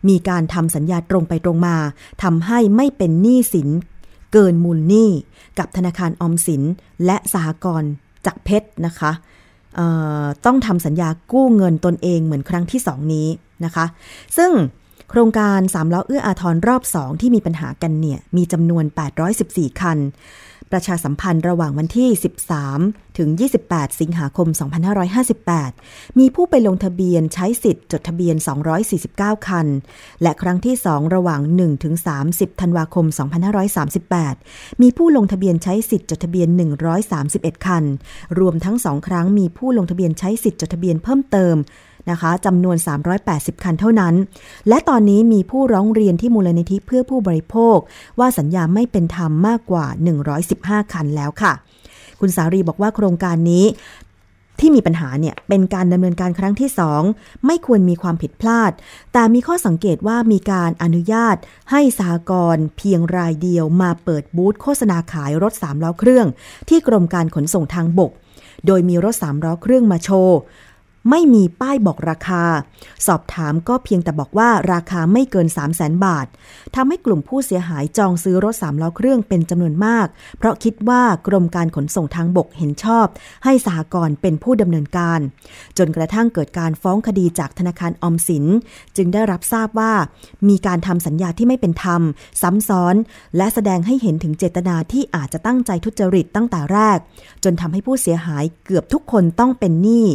[0.07, 1.77] มีการทำสัญญาตรงไปตรงมา
[2.23, 3.69] ทำให้ไม่เป็นหนี้สิน
[4.33, 5.09] เกินมูลหนี้
[5.59, 6.63] กับธนาคารออมสิน
[7.05, 7.91] และสหกรณ์
[8.25, 9.11] จากเพชรนะคะ
[10.45, 13.27] ต้องทำสัญญากู้เงินตนเองเหมือนครั้งที่2นี้
[13.65, 13.85] นะคะ
[14.37, 14.51] ซึ่ง
[15.09, 18.85] โครงการสามล้อเอื้ออาทรรอบ2ที่มีปัญหากันเนี่ย มีจำนวน
[19.33, 19.99] 814 คัน
[20.71, 22.09] ประชาสัมพันธ์ระหว่างวันที่
[22.61, 23.29] 13 ถึง
[23.65, 24.47] 28 สิงหาคม
[25.33, 28.35] 2558 มีผู้ไปลงทะเบียนใช้สิทธิ์จดทะเบียน
[28.91, 29.67] 249 คัน
[30.21, 31.95] และครั้งที่ 2 ระหว่าง 1 ถึง
[32.27, 33.05] 30 ธันวาคม
[33.93, 36.49] 2538 มีผู้ลงทะเบียนใช้สิทธิ์จดทะเบียน
[37.07, 37.83] 131 คัน
[38.39, 41.55] รวมทั้ง2ครั้งมีผู้ลงทะเบียนใช้สิทธิ์จดทะเบียนเพิ่มเติม
[42.11, 42.77] นะคะจำนวน
[43.19, 44.13] 380 คันเท่านั้น
[44.69, 47.77] และตอนนี้มีผู้ร้องเรียนที่มูลนิธิเพื่อผู้บริโภค
[48.19, 49.85] ว่าสัญญาไม่เป็นธรรมมากกว่า
[50.39, 51.53] 115 คันแล้วค่ะ
[52.19, 53.65] คุณสารีบอกว่าโครงการนี้
[54.59, 57.01] ที่มีปัญหาเนี่ยเป็นการดำเนินการครั้งที่สอง
[57.45, 58.71] ไม่ควรมีความผิดพลาด
[59.13, 61.35] แต่มีข้อสังเกตว่ามีการอนุญาต
[61.71, 66.27] ให้สากรเพียงรายเดียวมาเปิดบูธโฆษณาขายรถสามล้อเครื่อง
[66.69, 68.11] ที่กรมการขนส่งทางบก
[68.67, 70.37] โดยมีรถสามล้อเครื่องมาโชว์
[71.09, 72.43] ไม่มีป้ายบอกราคา
[73.07, 76.27] สอบถามก็เพียงแต่บอกว่าราคาไม่เกิน 3 0 0แสนบาท
[76.75, 83.05] ทำให้กลุ่มผู้เสียหายจองซื้อรถสามล้อเครื่องเป็นจำนวนมาก เพราะคิดว่ากรมการขนส่งทางบกเห็นชอบ
[83.43, 85.19] ให้สหกรณ์เป็นผู้ดำเนินการ
[85.77, 88.45] จนกระทั่งเกิดการฟ้องคดีจากธนาคารอมสิน
[88.97, 89.93] จึงได้รับทราบว่า
[90.49, 92.01] มีการทำสัญญาที่ไม่เป็นธรรม
[92.41, 92.95] ซ้ำซ้อน
[93.37, 96.97] และแสดงให้เห็นถึงเจตนาที่อาจจะตั้งใจทุจริตตั้งแต่แรก
[97.43, 100.05] จนทำให้ผู้เสียหายเกือบทุกคนต้องเป็นหนี้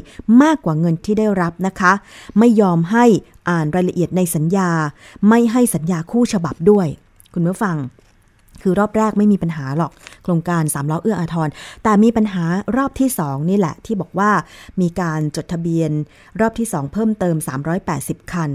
[0.42, 1.92] มากกว่าเงินที่ได้รับนะคะ
[2.38, 3.04] ไม่ยอมให้
[3.48, 4.70] อ่านรายละเอียดในสัญญา
[5.28, 6.86] ไม่ให้สัญญาคู่ฉบับด้วย
[7.34, 7.76] คุณผู้ฟัง
[8.62, 11.48] คือรอบแรกไม่มีปัญหาหรอก โครงการสามล้อเอื้ออาทร
[11.82, 12.44] แต่มีปัญหา
[12.76, 14.30] รอบที่สองนี่แหละ ที่บอกว่า
[14.80, 15.90] มีการจดทะเบียน
[16.40, 17.36] รอบที่สองเพิ่มเติม
[17.84, 18.50] 380 คัน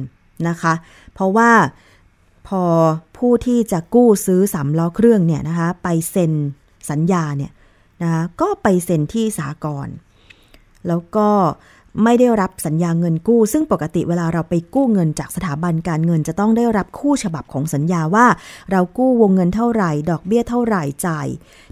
[0.48, 0.74] นะคะ
[1.14, 1.52] เพราะว่า
[2.48, 2.64] พอ
[3.18, 6.34] ผู้ที่จะกู้ซื้อสามล้อเครื่องเนี่ยนะคะไปเซ็น
[6.90, 7.52] สัญญาเนี่ย
[8.02, 9.88] นะคะก็ไปเซ็นที่สากล
[10.88, 11.28] แล้วก็
[12.04, 18.28] ไม่ได้รับสัญญาเงินกู้ ซึ่งปกติเวลาเราไปกู้เงินจากสถาบันการเงินจะต้องได้รับคู่ฉบับของสัญญาว่า
[18.72, 21.28] เรากู้วงเงินเท่าไหร่ ดอกเบี้ยเท่าไหร่จ่าย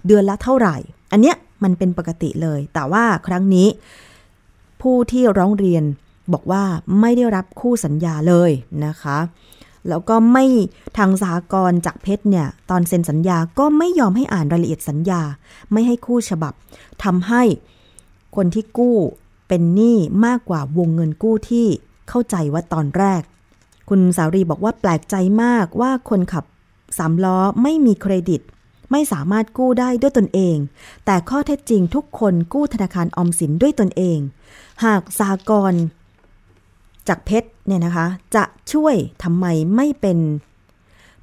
[0.06, 0.76] เดือนละเท่าไหร่
[1.12, 3.68] อันเนี้ยมันเป็นปกติเลย แต่ว่าครั้งนี้
[4.82, 5.84] ผู้ที่ร้องเรียน
[6.32, 6.64] บอกว่า
[7.00, 8.50] ไม่ได้รับคู่สัญญาเลย
[8.86, 9.18] นะคะ
[9.88, 10.44] แล้วก็ไม่
[10.98, 15.22] ทางสากรจากเพชรเนี่ยตอนเซ็นสัญญาก็ไม่ยอมให้อ่านรายละเอียดสัญญา
[15.72, 16.52] ไม่ให้คู่ฉบับ
[17.04, 17.42] ทำให้
[18.36, 18.96] คนที่กู้
[19.54, 21.66] เป็นหนี้มากกว่าวงเงินกู้ที่
[22.08, 23.22] เข้าใจว่าตอนแรก
[23.88, 26.44] คุณสารีบอกว่าแปลกใจมากว่าคนขับ
[26.98, 28.40] สามล้อไม่มีเครดิต
[28.90, 30.56] ไม่สามารถกู้ได้ด้วยตนเอง
[31.04, 34.18] แต่ข้อเท็จจริงทุกคนกู้ธนาคารออมสินด้วยตนเอง
[34.84, 35.72] หากสากร
[37.08, 40.18] จากเพชรเนี่ยนะคะ จะช่วยทำไมไม่เป็น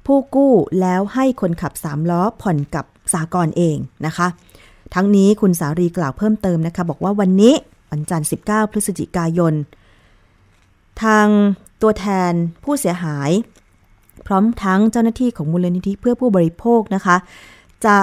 [0.06, 4.26] ผู้กู้แล้วให้คนขับสามล้อผ่อนกับสากรเองนะคะ
[4.94, 7.54] ทั้งนี้คุณสารีกล่าวเพิ่มเติมนะคะ บอกว่าวันนี้
[7.92, 9.54] วันจันทร์ 19 พฤศจิกายน
[11.02, 11.26] ทาง
[11.82, 12.32] ตัวแทน
[12.64, 13.30] ผู้เสียหาย
[14.26, 17.16] พร้อมทั้งเจ้าหน้าที่ของมูลนิธิเพื่อผู้บริโภคนะคะ
[17.84, 17.96] จะ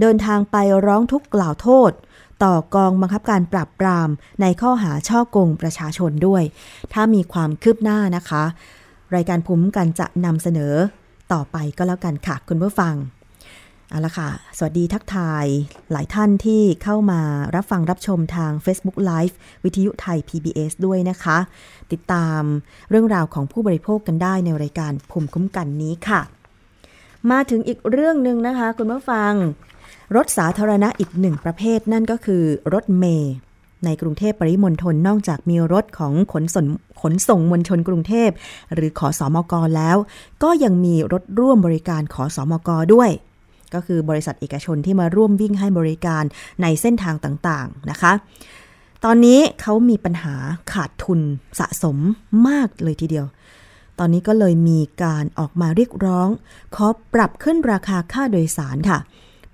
[0.00, 0.56] เดินทางไป
[0.86, 1.90] ร้องทุกข์กล่าวโทษ
[2.44, 4.08] ต่อกองบังคับการปราบปราม
[4.40, 6.42] ในข้อหาช่อกงประชาชนด้วย
[6.92, 8.42] ถ้ามีความคืบหน้านะคะ
[9.14, 10.74] รายการภูมิกันจะนำเสนอ
[11.32, 12.94] ต่อไปก็แล้วกันค่ะคุณผู้ฟัง
[13.90, 15.46] เอาละค่ะ สวัสดีทักทาย
[15.92, 17.20] หลายท่านที่เข้ามา
[17.54, 21.38] รับฟังรับชมทาง Facebook Live วิทยุไทย PBS ด้วยนะคะ
[21.92, 22.42] ติดตาม
[22.90, 26.20] เรื่องราวของผู้บริโภคกันได้ในรายการภูมิคุ้มกันนี้ค่ะ
[27.30, 29.32] มาถึงอีกเรื่องหนึ่งนะคะ คุณผู้ฟัง
[30.16, 33.34] รถสาธารณะอีกหนึ่งประเภทนั่นก็คือรถเมย์
[33.84, 36.66] ในกรุงเทพปริมณฑลนอกจากมีรถของขนส่ง
[37.02, 38.30] ขนส่งมวลชนกรุงเทพ
[38.74, 39.96] หรือขอสอมกแล้ว
[40.42, 43.10] ก็ยังมีรถร่วมบริการขอสอมกด้วย
[43.74, 46.24] ก็คือบริษัทเอกชนที่มาร่วมวิ่งให้บริการ
[46.62, 48.12] ในเส้นทางต่างๆนะคะ
[49.04, 50.34] ตอนนี้เขามีปัญหา
[50.72, 51.20] ขาดทุน
[51.58, 51.96] สะสม
[52.48, 53.26] มากเลยทีเดียว
[53.98, 56.28] ตอนนี้ก็เลยมีการออกมาเรียกร้อง
[56.74, 58.98] ขอปรับขึ้นราคาค่าโดยสารค่ะ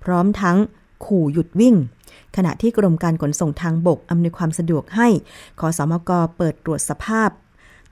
[0.03, 0.57] พร้อมทั้ง
[1.05, 1.75] ขู่หยุดวิ่ง
[2.35, 5.07] ขณะที่กรมการขนส่งทางบกอำนวยความสะดวกให้
[5.59, 7.29] ขอสอมกเปิดตรวจสภาพ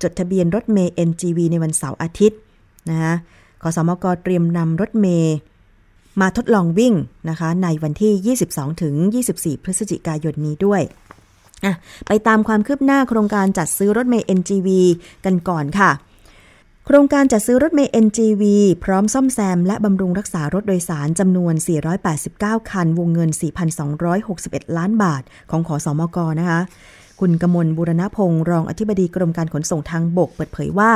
[0.02, 2.40] จดทะเบียนรถเมย์ NGV ในวันเสาร์อาทิตย์
[2.90, 3.16] นะคะ
[3.62, 5.36] ขอสอมกเตรียมนำรถเมย์
[6.22, 6.94] มาทดลองวิ่ง
[7.30, 8.96] นะคะ ในวันที่ 22 ถึง
[9.30, 10.82] 24 พฤศจิกายนนี้ด้วย
[12.08, 14.68] ไปตามความคืบหน้าโครงการจัดซื้อรถเมย์ NGV
[15.26, 15.92] กันก่อนค่ะ
[16.86, 18.44] โครงการจัดซื้อรถเมย์ NGV
[18.84, 21.54] พร้อมซ่อมแซม และบำรุงรักษารถโดยสารจำนวน
[22.12, 23.30] 489 คัน วงเงิน
[24.04, 26.60] 4,261 ล้านบาทของขอสอมกนะคะ
[27.22, 30.92] คุณกมลบุรณพงศ์รองอธิบดีกรมการขนส่งทางบกเปิดเผยว่า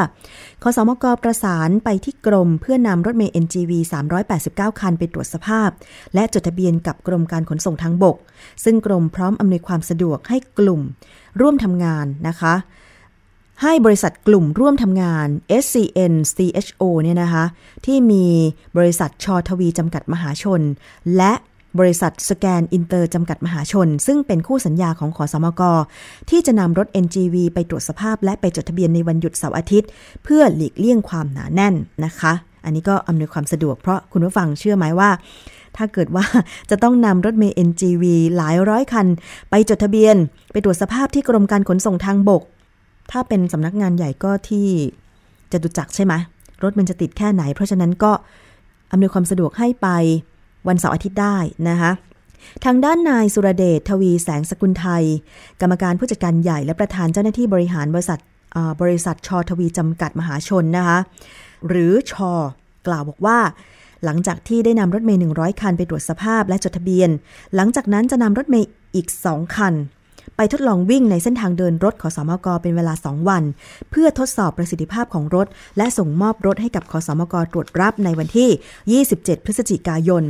[0.63, 3.71] คสมกประสานไปที่กรมเพื่อนำรถเมล์ NGV
[4.31, 5.69] 389 คันไปตรวจสภาพ
[6.13, 8.17] และจดทะเบียนกับกรมการขนส่งทางบก
[8.63, 10.81] ซึ่งกรมพร้อมอำนวยความสะดวกให้กลุ่ม
[11.41, 12.53] ร่วมทำงานนะคะ
[13.63, 15.27] ให้บริษัทกลุ่มร่วมทำงาน
[15.63, 17.45] SCN CHO เนี่ยนะคะ
[17.85, 18.25] ที่มี
[18.77, 20.61] บริษัทช ทวีจำกัดมหาชน
[21.17, 21.33] และ
[21.79, 25.61] บริษัทสแกนอินเตอร์จำกัดมหาชน ซึ่งเป็นคู่สัญญาของขอสมก
[26.29, 29.89] ที่จะนำรถ NGV ไปตรวจสภาพ และไปจดทะเบียนในวันหยุดเสาร์อาทิตย์
[30.23, 32.33] เพื่อหลีกเลี่ยงความหนาแน่นนะคะ
[32.65, 35.09] อันนี้ก็อำนวยความสะดวกเพราะคุณผู้ฟังเชื่อไหมว่า
[35.77, 36.25] ถ้าเกิดว่า
[36.69, 38.03] จะต้องนำรถเมล์ NGV
[38.37, 39.07] หลายร้อยคัน
[39.49, 40.15] ไปจดทะเบียน
[40.51, 42.43] ไปตรวจสภาพที่กรมการขนส่งทางบก
[43.11, 44.67] ถ้าเป็นสำนักงานใหญ่ก็ที่
[45.51, 46.13] จะดุจักใช่ไหม
[46.63, 48.11] รถมันจะติดแค่ไหน เพราะฉะนั้นก็
[48.91, 49.87] อำนวยความสะดวกให้ไป
[50.67, 51.37] วันเสาร์อาทิตย์ได้
[51.69, 51.91] นะคะ
[52.65, 55.03] ทางด้านนายสุรเดชทวีแสงสกุลไทย
[55.61, 58.19] กรรมการผู้จัดการใหญ่และประธานเจ้าหน้าที่บริหารบริษัท
[58.81, 60.97] บริษัทชอทวีจำกัดมหาชนนะคะ
[61.67, 62.33] หรือชอ
[62.87, 63.39] กล่าวบอกว่า
[64.05, 67.09] หลังจากที่ได้นำรถเมย์100 คันไปตรวจสภาพและจดทะเบียน
[67.55, 69.73] หลังจากนั้นจะนำรถเมย์อีก 2 คัน
[70.37, 73.43] ไปทดลองวิ่งในเส้นทางเดินรถขอสมกเป็นเวลา 2 วัน
[73.91, 80.23] เพื่อทดสอบประสิทธิภาพของรถ และส่งมอบรถให้กับขอสมกตรวจรับในวันที่ 27 พฤศจิกายน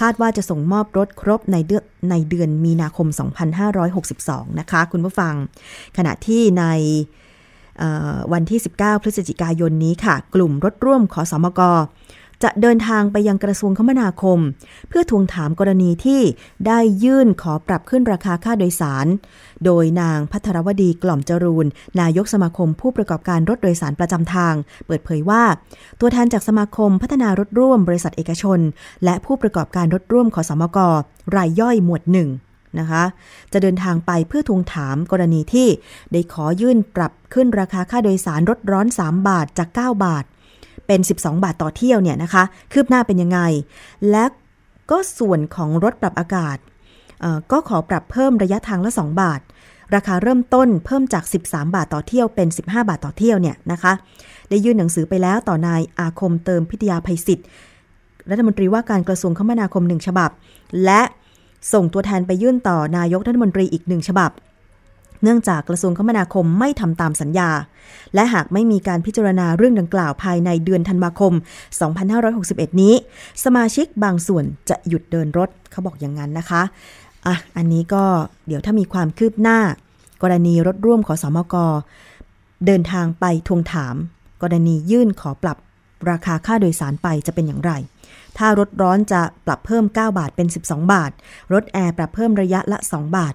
[0.00, 3.06] คาดว่าจะส่งมอบรถครบในเดือนในเดือนมีนาคม
[4.02, 5.34] 2562 นะคะ คุณผู้ฟัง
[5.96, 6.64] ขณะที่ใน
[8.32, 11.60] วันที่ 19 พฤศจิกายนนี้ค่ะ กลุ่มรถร่วมขอสมก
[12.42, 14.38] จะเดินทางไปยังกระทรวงคมนาคม
[14.88, 16.20] เพื่อทวงถามกรณีที่
[16.66, 19.06] ได้ยื่นขอปรับขึ้นราคาค่าโดยสาร
[19.64, 21.66] โดยนางพัทรวดีกล่อมจรูน
[22.00, 24.54] นายกสมาคมผู้ประกอบการรถโดยสารประจำทาง
[24.86, 25.42] เปิดเผยว่า
[26.00, 28.58] ตัวแทนจากสมาคมพัฒนารถร่วมบริษัทเอกชน
[29.04, 30.78] และผู้ประกอบการรถร่วมขอสมก
[31.36, 32.28] รายย่อยหมวดหนึ่ง
[32.78, 33.04] นะคะ
[33.52, 35.68] จะเดินทางไปเพื่อทวงถามกรณีที่
[36.12, 40.24] ได้ขอยื่นปรับขึ้นราคาค่าโดยสารรถร้อน 3 บาทจาก 9 บาท
[40.92, 43.40] เป็น 12 บาทต่อเที่ยวเนี่ยนะคะ คืบหน้าเป็นยังไง
[44.10, 44.24] และ
[44.90, 46.56] ก็ส่วนของรถปรับอากาศ
[47.52, 49.40] ก็ขอปรับเพิ่มระยะทางละ 2 บาท
[49.94, 53.92] ราคาเริ่มต้นเพิ่มจาก 13 บาทต่อเที่ยวเป็น 15 บาทต่อเที่ยวเนี่ยนะคะ
[54.48, 57.46] ได้ยื่นหนังสือไปแล้วต่อนายอาคมเติมพิทยาภัยศิษย์
[58.30, 60.30] รัฐมนตรีว่าการกระทรวงคมนาคมหนึ่งฉบับ
[60.84, 61.02] และ
[61.72, 64.30] ส่งตัวแทนไปยื่นต่อนายกรัฐมนตรีอีกหนึ่งฉบับ
[65.22, 67.50] เนื่องจากกระทรวงคมนาคมไม่ทำตามสัญญา
[68.14, 71.32] และหากไม่มีการพิจารณาเรื่องดังกล่าวภายในเดือนธันวาคม
[72.06, 72.94] 2561 นี้
[73.44, 76.62] สมาชิกบางส่วนจะหยุดเดินรถเขาบอกอย่างนั้นนะคะ
[77.26, 78.04] อะอันนี้ก็
[78.46, 79.58] เดี๋ยวถ้ามีความคืบหน้า
[80.22, 81.56] กรณีรถร่วมขอสอมก
[82.66, 83.94] เดินทางไปทวงถาม
[84.42, 85.58] กรณียื่นขอปรับ
[86.10, 87.72] ราคาค่าโดยสารไปจะเป็นอย่างไร
[88.38, 91.10] ถ้ารถร้อนจะปรับเพิ่ม 9 บาทเป็น 12 บาท
[91.52, 93.34] รถแอร์ปรับเพิ่มระยะละ 2 บาท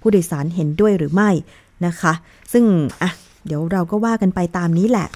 [0.00, 1.30] ผู้โดยสารเห็นด้วยหรือไม่
[1.86, 2.12] นะคะ
[2.52, 2.64] ซึ่ง
[3.02, 3.10] อะ
[3.46, 5.08] เดี๋ยวเราก็ว่ากันไปตามนี้แหละ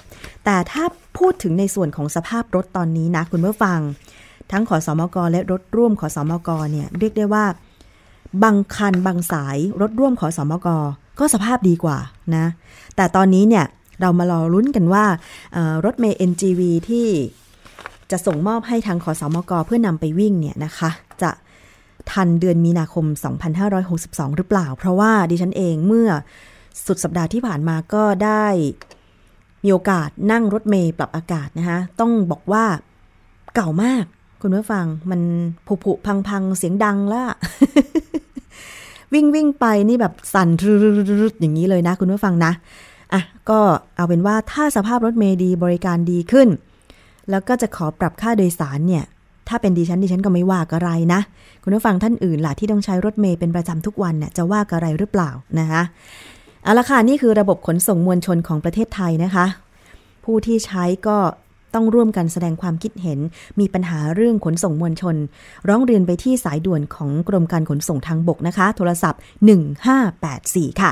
[0.45, 0.83] แต่ถ้า
[1.17, 3.79] พูดถึงในส่วนของสภาพรถตอนนี้นะคุณเมื่อฟัง
[4.51, 7.45] ทั้งขอสอมกและรถร่วมขอสอมกเนี่ยเรียกได้ว่า
[8.43, 10.67] บางคันบางสายรถร่วมขอสอมก
[11.19, 11.97] ก็สภาพดีกว่า
[12.35, 12.45] นะ
[12.95, 13.65] แต่ตอนนี้เนี่ย
[14.01, 15.05] เรามารอลุ้นกันว่า
[15.85, 17.07] รถเมย์ NGV ที่
[18.11, 20.89] จะส่งมอบให้ทางขอสอมกเพื่อนำไปวิ่งเนี่ยนะคะ
[21.21, 21.29] จะ
[22.11, 23.05] ทันเดือนมีนาคม
[23.71, 26.09] 2562 หรือเปล่า เพราะว่าดิฉันเองเมื่อ
[26.85, 28.45] สุดสัปดาห์ที่ผ่านมาก็ได้
[29.63, 32.65] มีโอกาสนั่งรถเมย์ปรับอากาศนะคะต้องบอกว่า
[33.55, 34.05] เก่ามาก
[34.41, 35.21] คุณผู้ฟังมัน
[35.67, 37.23] ผุผุพังพังเสียงดังละ
[39.13, 40.49] วิ่งวิ่งไปนี่แบบสั่น
[41.21, 42.51] รุดอย่างนี้เลยนะ คุณผู้ฟังนะ
[43.13, 43.59] อะก็
[43.95, 46.47] เอาเป็นว่าถ้าสภาพรถเมย์ดีบริการดีขึ้น
[47.29, 49.03] แล้วก็จะขอปรับค่าโดยสารเนี่ย
[49.49, 51.21] ถ้าเป็นดิฉันดิฉันก็ไม่ว่าอะไรนะ
[51.63, 55.29] คุณผู้ฟังท่านอื่นล่ะที่ต้องใช้รถเมย์เป็นประจำทุกวันเนี่ยจะว่าอะไรหรือเปล่า
[55.59, 55.81] นะคะ
[56.63, 59.45] เอาละค่ะนี่คือระบบขนส่งมวลชนของประเทศไทยนะคะ
[60.23, 61.17] ผู้ที่ใช้ก็
[61.73, 63.19] ต้องร่วมกันแสดงความคิดเห็น
[63.59, 65.15] มีปัญหาเรื่องขนส่งมวลชน
[65.67, 69.19] ร้องเรียนไปที่สายด่วนของกรมการขนส่งทางบกนะคะ โทรศัพท์
[69.99, 70.91] 1584 ค่ะ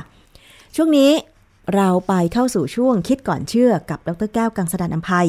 [0.76, 1.10] ช่วงนี้
[1.76, 5.28] เราไปเข้าสู่ช่วงคิดก่อนเชื่อกับดรแก้วกังสดานอัมภัย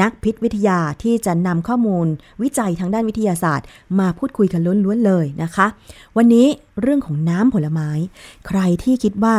[0.00, 2.06] นักพิษวิทยาที่จะนำข้อมูล
[2.42, 3.66] วิจัยทางด้านวิทยาศาสตร์
[3.98, 5.66] มาพูดคุยกันล้วนๆเลยนะคะ
[6.16, 6.46] วันนี้
[6.80, 7.90] เรื่องของน้ำผลไม้
[8.46, 9.34] ใครที่คิดว่า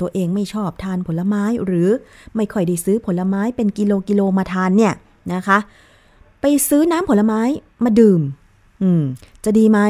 [0.00, 1.88] ตัวเองไม่ชอบทานผลไม้หรือ
[2.36, 4.94] ไม่ค่อยได้ซื้อผลไม้เป็นกิโลกิโลมาทานเนี่ย
[5.34, 5.58] นะคะ
[6.40, 7.40] ไปซื้อน้ำผลไม้
[7.84, 8.20] มาดื่ม
[8.82, 9.02] อืม
[9.44, 9.80] จะดีไหม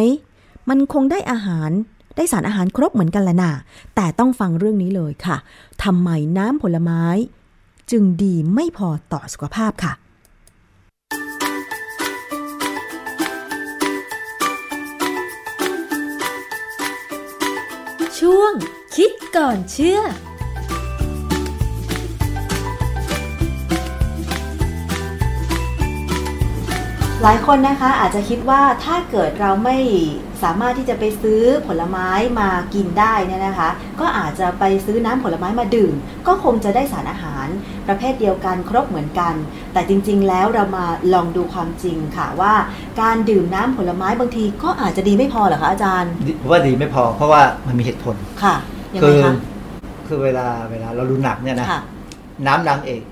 [0.68, 1.70] มันคงได้อาหาร
[2.16, 3.52] ได้สารอาหารครบเหมือนกันแหละน่ะ
[3.94, 5.36] แต่ต้องฟังเรื่องนี้เลยค่ะ
[5.84, 7.02] ทำไมน้ำผลไม้
[7.90, 9.92] จึงดีไม่พอต่อสุขภาพค่ะ
[18.18, 18.52] ช่วง
[18.96, 20.00] คิดก่อนเชื่อ
[27.22, 29.78] หลายคนนะคะอาจจะคิดว่าถ้าเกิดเราไม่
[30.42, 32.08] สามารถที่จะไปซื้อผลไม้
[32.40, 33.70] มากินได้เนี่ยนะคะ
[34.00, 35.94] ก็อาจจะไปซื้อน้ำผลไม้มาดื่ม
[36.26, 37.46] ก็คงจะได้สารอาหาร
[37.88, 39.34] ประเภทเดียวกันครบเหมือนกัน
[39.72, 42.54] แต่จริง ๆ แล้วเรามาลองดูความจริงค่ะว่า
[43.00, 48.54] การดื่มน้ำผลไม้บางทีก็อาจจะดีไม่พอเหรอคะอาจารย์ผมว่าดีไม่พอ เพราะว่ามันมีเหตุผลค่ะ
[48.94, 49.34] ยังคืไงคะ
[50.08, 51.80] คือเวลาเวลาเราดูหนังเนี่ยนะค่ะ
[52.46, 53.02] น้ำนางเอก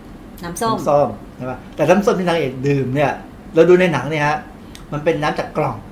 [0.44, 3.10] น้ำส้มน้ำส้มใช่ปะแต่น้ำส้มที่นางเอกดื่มเนี่ย
[3.54, 4.36] เราดูในหนังเนี่ยฮะ
[4.92, 5.91] มันเป็นน้ำจากกล่องอ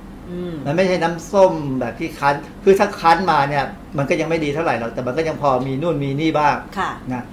[0.51, 3.63] มมันไม่ใช่น้ำส้มแบบที่คั้น คือถ้าคั้นมาเนี่ย
[3.97, 7.23] มันก็ยังไม่ดีเท่าไหร่หรอกแต่มันก็ยังพอมีนู่นมีนี่บ้างค่ะนะ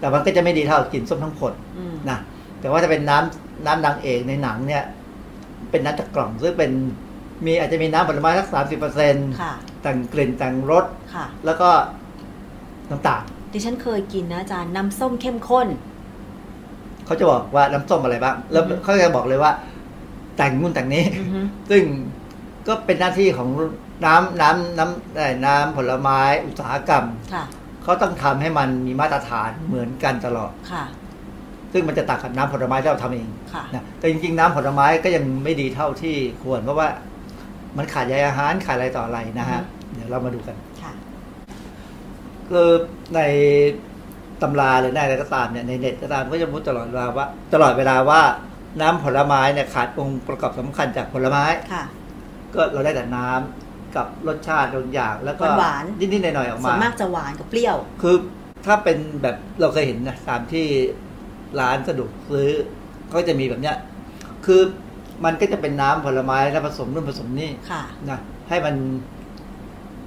[0.00, 2.18] แต่มันก็จะไม่ดีเท่ากินส้มทั้งผลอืมนะ
[2.60, 4.84] แต่ว่าจะเป็นน้ำน้ำนางเอกในหนังเนี่ย
[5.70, 6.70] เป็นน้ำจากกล่องซึ่งเป็น
[7.46, 11.68] มีอาจจะมีน้ำผลไม้สักสามสิบเปอร์เซ็นต์ค่ะแต่งกลิ่นแต่งรสค่ะแล้วก็
[12.90, 15.68] น้ำตาลดิฉันเคยกินนะอาจารย์น้ำส้มเข้มข้น
[17.06, 19.52] เขาจะบอกว่าน้ำส้มอะไรบ้าง แล้วอือฮึเขาจะบอกเลยว่า
[20.36, 21.40] แต่งนู่นแต่งนี้อือฮึ
[21.70, 21.82] ซึ่ง
[22.66, 23.48] ก็เป็นหน้าที่ของ
[24.06, 27.44] น้ำน้ำน้ำเอ่อน้ำผลไม้อุตสาหกรรมค่ะ
[27.82, 30.84] เขาต้องทำให้มันมีมาตรฐานเหมือนกันตลอดค่ะ
[31.72, 36.88] ซึ่งมันจะต่างกับน้ำผลไม้ที่เราทำเองค่ะนะแต่จริงๆ น้ำผลไม้ก็ยังไม่ดีเท่าที่ควร เพราะว่า
[37.76, 39.60] มันขาดใยอาหารขาดอะไรต่ออะไรนะฮะ
[39.94, 40.92] เดี๋ยวเรามาดูกันค่ะ
[42.48, 42.68] คือ
[43.14, 43.20] ใน
[44.42, 48.20] ตำราหรือในอะไรก็ตามเนี่ยในเน็ตก็ตามก็จะพูดตลอดเวลาว่า ตลอดเวลาว่า
[48.80, 51.84] น้ำผลไม้เนี่ยขาดองค์ประกอบสำคัญจากผลไม้ค่ะ
[52.56, 58.16] ก็เราได้แต่น้ำกับรสชาติบางอย่าง แล้วก็หวานๆนิดๆหน่อยๆออกส่วมานมากจะหวานกับเปรี้ยว คือ
[58.66, 60.66] ถ้าเป็นแบบเราเคยเห็นนะตามที่
[61.60, 62.50] ร้านสะดวกซื้อ
[63.12, 63.76] ก็จะมีแบบเนี้ย
[64.46, 64.60] คือ
[65.24, 68.74] มันก็จะเป็นน้ำผลไม้แล้วผสมนู่นผสมนี่ค่ะนะให้มัน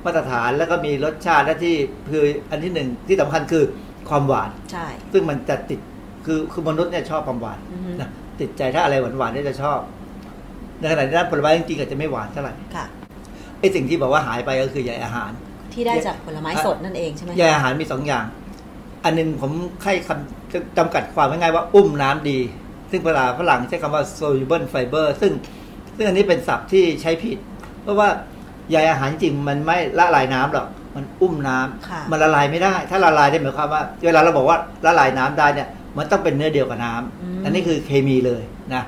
[0.06, 1.76] มาตรฐานแล้วก็มีรสชาติและที่
[2.10, 3.64] คืออันที่หนึ่งที่สำคัญคือ
[4.10, 5.80] ความหวานใช่ซึ่งมันจะติด
[6.26, 8.10] คือคือมนุษย์เนี่ยชอบความหวานอือฮึนะ
[8.40, 9.80] ติดใจถ้าอะไรหวานๆเนี่ยจะชอบ
[10.80, 12.86] ในขณะที่น้ำผลไม้จริงๆอาจจะไม่หวานเท่าไหร่ค่ะ
[13.60, 15.32] ไอ้สิ่งที่บอกว่าหายไปก็คือใยอาหาร
[15.74, 18.26] ที่ได้จากผลไม้สดนั่นเองใช่ไหมใยอาหารมีสองอย่าง
[19.04, 19.52] อันหนึงผม
[19.84, 22.40] ให้คำจำกัดความง่ายๆว่าอุ้มน้ำดี
[22.92, 25.32] ซึ่งเวลาฝรั่งใช้คำว่า soluble fiber ซึ่ง
[25.96, 27.38] ซึ่งอันนี้เป็นศัพท์ที่ใช้ผิด
[27.82, 28.10] เพราะว่า
[28.72, 38.84] ใยอาหารจริงมันไม่ละลายน้ำหรอกมันอุ้มน้ำค่ะมันละลายไม่ได้ ถ้าละลายได้หมายความว่า เวลาเราบอกว่าละลายน้ำได้เนี่ย มันต้องเป็นเนื้อเดียวกับน้ำอืมอันนี้คือเคมีเลยนะ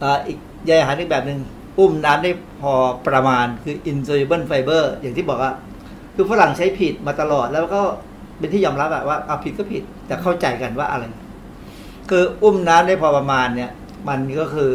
[0.00, 1.40] เอ่ออีก ใยอาหารอีกแบบหนึ่ง
[1.78, 2.30] อุ้มน้ำได้
[2.62, 2.72] พอ
[3.08, 5.52] ประมาณคือ insoluble fiber อย่างที่บอกว่า
[6.14, 7.82] คือฝรั่งใช้ผิดมาตลอดแล้วก็
[8.38, 11.04] เป็นที่ยอมรับอะว่าเอาผิดก็ผิด แต่เข้าใจกันว่าอะไร
[12.10, 13.70] คืออุ้มน้ำได้พอประมาณเนี่ย
[14.08, 14.72] มันก็คือ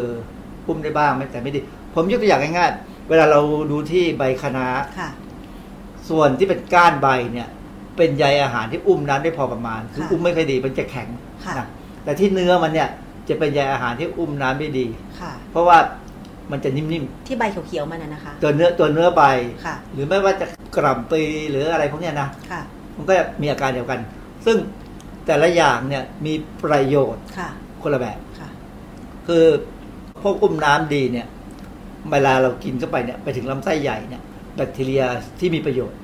[0.67, 1.59] อุ้มได้บ้างไม่แต่ไม่ดี
[1.95, 3.39] ผมยกตัวอย่างง่ายๆเวลาเรา
[3.71, 4.67] ดูที่ใบคะน้า
[4.99, 5.09] ค่ะ
[6.09, 7.49] ส่วนที่เป็นก้านใบเนี่ย
[7.97, 11.07] เป็นใยอาหารที่อุ้มน้ำได้พอประมาณ คือค่ะอุ้มไม่ค่อยดีมันจะแข็ง
[11.45, 11.67] ค่ะนะ
[12.03, 12.89] แต่ที่เนื้อมันเนี่ย
[13.29, 14.85] จะเป็นใยอาหารที่อุ้มน้ำได้ดี
[15.21, 15.77] ค่ะ เพราะว่า
[16.51, 16.87] มันจะนิ่ม
[17.27, 19.23] ที่ใบเขียวๆมันนะนะคะ ๆ ตัวเนื้อตัวเนื้อใบ
[19.65, 20.45] ค่ะ หรือไม่ว่าจะ
[20.77, 22.61] กล่ำปลีหรืออะไรพวกเนี้ยนะ ค่ะ
[22.95, 23.99] มันก็มีอาการเดียวกัน
[24.45, 24.57] ซึ่ง
[25.25, 27.49] แต่ละอย่างเนี่ยมีประโยชน์ค่ะ
[27.81, 28.49] คนละแบบ ค่ะ
[29.27, 29.45] คือ
[30.21, 31.27] พวกอุ้มน้ำดีเนี่ย
[32.11, 34.21] เวลาเรากินเข้าไปเนี่ยไปถึงลำไส้ใหญ่เนี่ย
[34.55, 35.03] แบคทีเรีย
[35.39, 35.99] ที่มีประโยชน์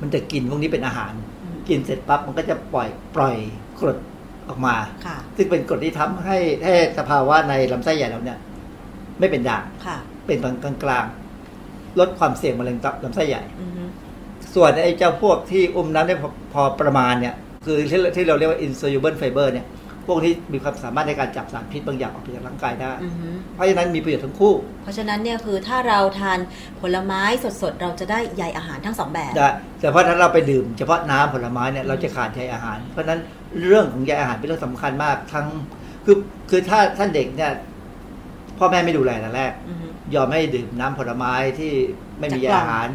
[0.00, 3.36] มันจะกินพวกนี้เป็นอาหาร อืม กินเสร็จปั๊บมันก็จะปล่อยปล่อย
[3.80, 3.98] กรด
[4.52, 8.38] ออกมาค่ะซึ่งเป็นกรดที่ทำให้ให้สภาวะในลำไส้ใหญ่เราเนี่ย
[9.20, 13.84] ไม่เป็นด่างค่ะเป็นกลางกลางๆลดความเสี่ยงมะเร็งตับลำไส้ใหญ่อือฮึ
[14.54, 17.34] ส่วนไอ้เจ้าพวกที่อุ้มน้ำได้พอพอประมาณเนี่ย
[17.64, 19.66] คือที่ที่เราเรียกว่า insoluble fiber เนี่ย
[20.06, 26.38] พวกที่มีความสามารถในการจับสารพิษบางอย่างออกจากร่างกายได้อือฮึเพราะฉะนั้นมีประโยชน์ทั้งคู่ เพราะฉะนั้นเนี่ยคือถ้าเราทาน
[26.80, 27.22] ผลไม้
[27.62, 29.50] สดๆ เราจะได้ใยอาหารทั้งสองแบบได้
[29.80, 33.20] แต่เพราะถ้าเราไปดื่มเฉพาะน้ำผลไม้เนี่ยเราจะขาดใยอาหาร เพราะฉะนั้น
[33.66, 35.46] เรื่องของใยอาหารเป็นเรื่องสำคัญมากทั้ง
[36.04, 36.16] คือ
[36.50, 37.52] คือถ้าท่านเด็กเนี่ย
[38.58, 41.72] พ่อแม่ไม่ดูแลแต่แรกอือฮึยอมให้ดื่มน้ำผลไม้ที่
[42.18, 42.88] ไม่มีจากกล่องอาหาร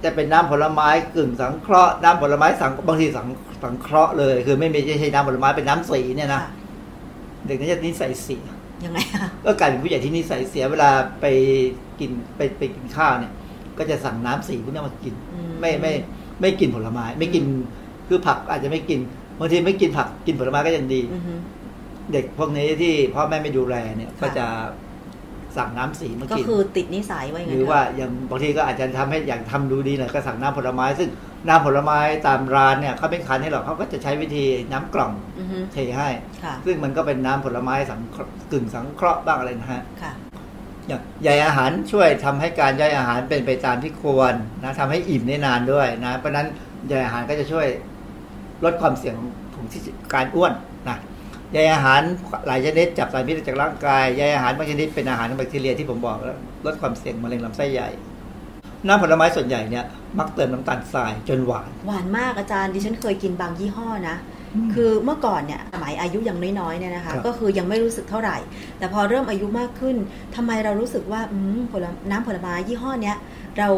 [0.00, 3.26] แต่เป็นน้ำผลไม้กึ่งสังเคราะห์น้ำผลไม้สังบางทีสัง
[3.62, 6.50] สังเคราะห์เลย คือไม่มีไม่ใช่น้ำผลไม้เป็นน้ำสีเนี่ยนะค่ะ
[7.46, 8.44] เด็กนี่จะนิสัยเสีย
[8.84, 10.90] ยังไงคะก็กลายเป็นผู้ใหญ่ที่นิสัยเสียเวลา
[11.20, 11.26] ไป
[12.00, 13.32] กินไปไปกินข้าวเนี่ย
[13.78, 15.92] ก็จะสั่งน้ำสีพวกนี้มากินอืไม่ไม่
[16.40, 17.44] ไม่กินผลไม้ ไม่กิน
[18.08, 19.00] คือผักอาจจะไม่กิน
[19.38, 21.34] บางทีไม่กินผักกินผลไม้ก็ยังดีอือฮึ
[22.12, 24.46] เด็กพวกนี้ที่พ่อแม่ไม่ดูแลเนี่ยค่ะก็จะ
[25.58, 31.08] สั่งน้ำสีมาก็กินคือติดนิสัยไว้อย่างหนั้รืนอว่าอย่างบางทีก็อาจจะทำให้อยากทำดูดีหน่อยก็สั่งน้ำผลไม้ ซึ่ง
[31.48, 36.08] น้ำผลไม้ตามร้านเนี่ยเขาไม่คันให้หรอกเขาก็จะใช้วิธีน้ำกล่องอือฮึเทให้
[36.42, 40.12] ค่ะซึ่งมันก็เป็นน้ำผลไม้สังเคราะห์กึ่งสังเคราะห์บ้างอะไรนะฮะค่ะ
[40.88, 46.46] อย่างใยอาหารช่วยทำให้การย่อยอาหารเป็นไปตามที่ควรนะทำให้อิ่มได้นานด้วยนะเพราะฉะนั้น
[46.88, 47.66] ใยอาหารก็จะช่วย
[48.64, 49.16] ลดความเสี่ยง
[49.54, 49.80] ของที่
[50.14, 50.52] การอ้วน
[50.88, 50.96] นะ
[51.52, 52.00] ใยอาหาร
[52.46, 57.88] หลายชนิดจับสารพิษออกจากร่างกายใยอาหารบางชนิดเป็นอาหารของแบคทีเรียที่ผมบอกแล้วลดความเสี่ยงมะเร็งลำไส้ใหญ่
[58.86, 59.84] น้ำผลไม้ส่วนใหญ่เนี่ย
[60.18, 64.16] มักเติมน้ำตาลทรายจนหวาน หวานมากอาจารย์ดิฉันเคยกินบางยี่ห้อนะ
[64.74, 68.36] คือเมื่อก่อนเนี่ยสมัยอายุยังน้อยๆเนี่ยนะคะครับก็คือยังไม่รู้สึกเท่าไหร่
[68.78, 69.96] แต่พอเริ่มอายุมากขึ้น
[70.36, 73.16] ทำไมเรารู้สึกว่าอืมผลน้ำผลไม้ยี่ห้อเนี้ย
[73.58, 73.68] เรา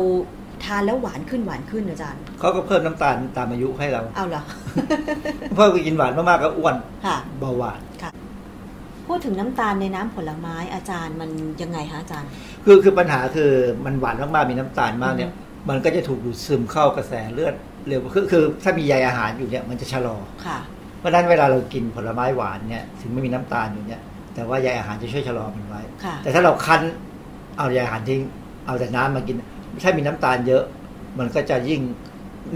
[0.65, 4.43] ทานแล้วหวานขึ้นหวานขึ้นอาจารย์เขาก็เพิ่มน้ำตาลตามอายุให้เราเอาเหรอ
[5.57, 7.81] เพิ่มไปกินหวานมากๆก็อ้วนค่ะเบาหวาน
[9.07, 11.31] พูดถึงน้ำตาลในน้ำผลไม้อาจารย์มัน
[11.63, 12.29] ยังไงคะอาจารย์
[12.65, 13.51] คือคือปัญหาคือ
[13.85, 15.31] มันหวานมากๆมีน้ำตาลมากเนี่ย
[15.69, 17.55] มันก็จะถูกดูดซึมเข้ากระแสเลือด
[17.87, 20.59] เร็วคือคือถ้ามีใยอาหารอยู่เนี่ยมันจะชะลอค่ะ
[20.99, 24.03] เพราะฉะนั้นเวลาเรากินผลไม้หวานเนี่ยถึงไม่มีน้ำตาลอยู่เนี่ย
[24.35, 26.81] แต่ว่าใยอาหารจะช่วยชะลอมันไว้ค่ะแต่ถ้าเราคั้น
[27.59, 28.21] เอาใยอาหารทิ้ง
[28.67, 29.37] เอาแต่น้ำมากิน
[29.83, 30.65] ถ้ามีน้ำตาลเยอะ
[31.19, 31.81] มันก็จะยิ่ง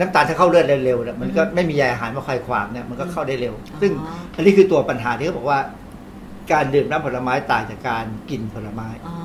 [0.01, 5.59] น้ำตาลถ้าเข้าเลือดเร็วๆเนี่ยมันก็ไม่มีใยอาหารมาคอยขวางเนี่ยมันก็เข้าได้เร็ว ซึ่งอ๋ออันนี้คือตัวปัญหาที่เขาบอกว่า
[6.53, 9.17] การดื่มน้ำผลไม้ต่างจากการกินผลไม้อ๋อ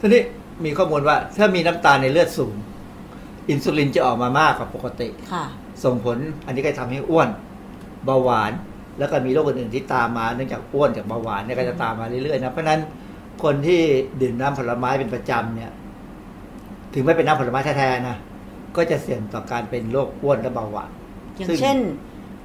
[0.00, 0.22] ทีนี้
[0.64, 2.54] มีข้อมูลว่า ถ้ามีน้ำตาลในเลือดสูง
[3.48, 5.44] อินซูลินจะออกมามากกว่าปกติค่ะ
[5.84, 6.16] ส่งผล
[6.46, 7.28] อันนี้ก็ทำให้อ้วน
[8.04, 8.52] เบาหวาน
[8.98, 12.80] แล้วก็มีโรคอื่นๆที่ตามมาเนื่องจากอ้วนจากเบาหวานเนี่ยก็จะตามมาเรื่อยๆนะเพราะฉะนั้น
[13.42, 13.80] คนที่
[14.22, 15.70] ดื่มน้ำผลไม้เป็นประจำเนี่ย
[16.94, 18.16] ถึงไม่เป็นน้ำผลไม้แท้ๆนะ
[18.76, 20.90] ก็จะเสี่ยงต่อการเป็นโรคอ้วนและเบาหวาน
[21.36, 21.78] อย่างซึ่งเช่น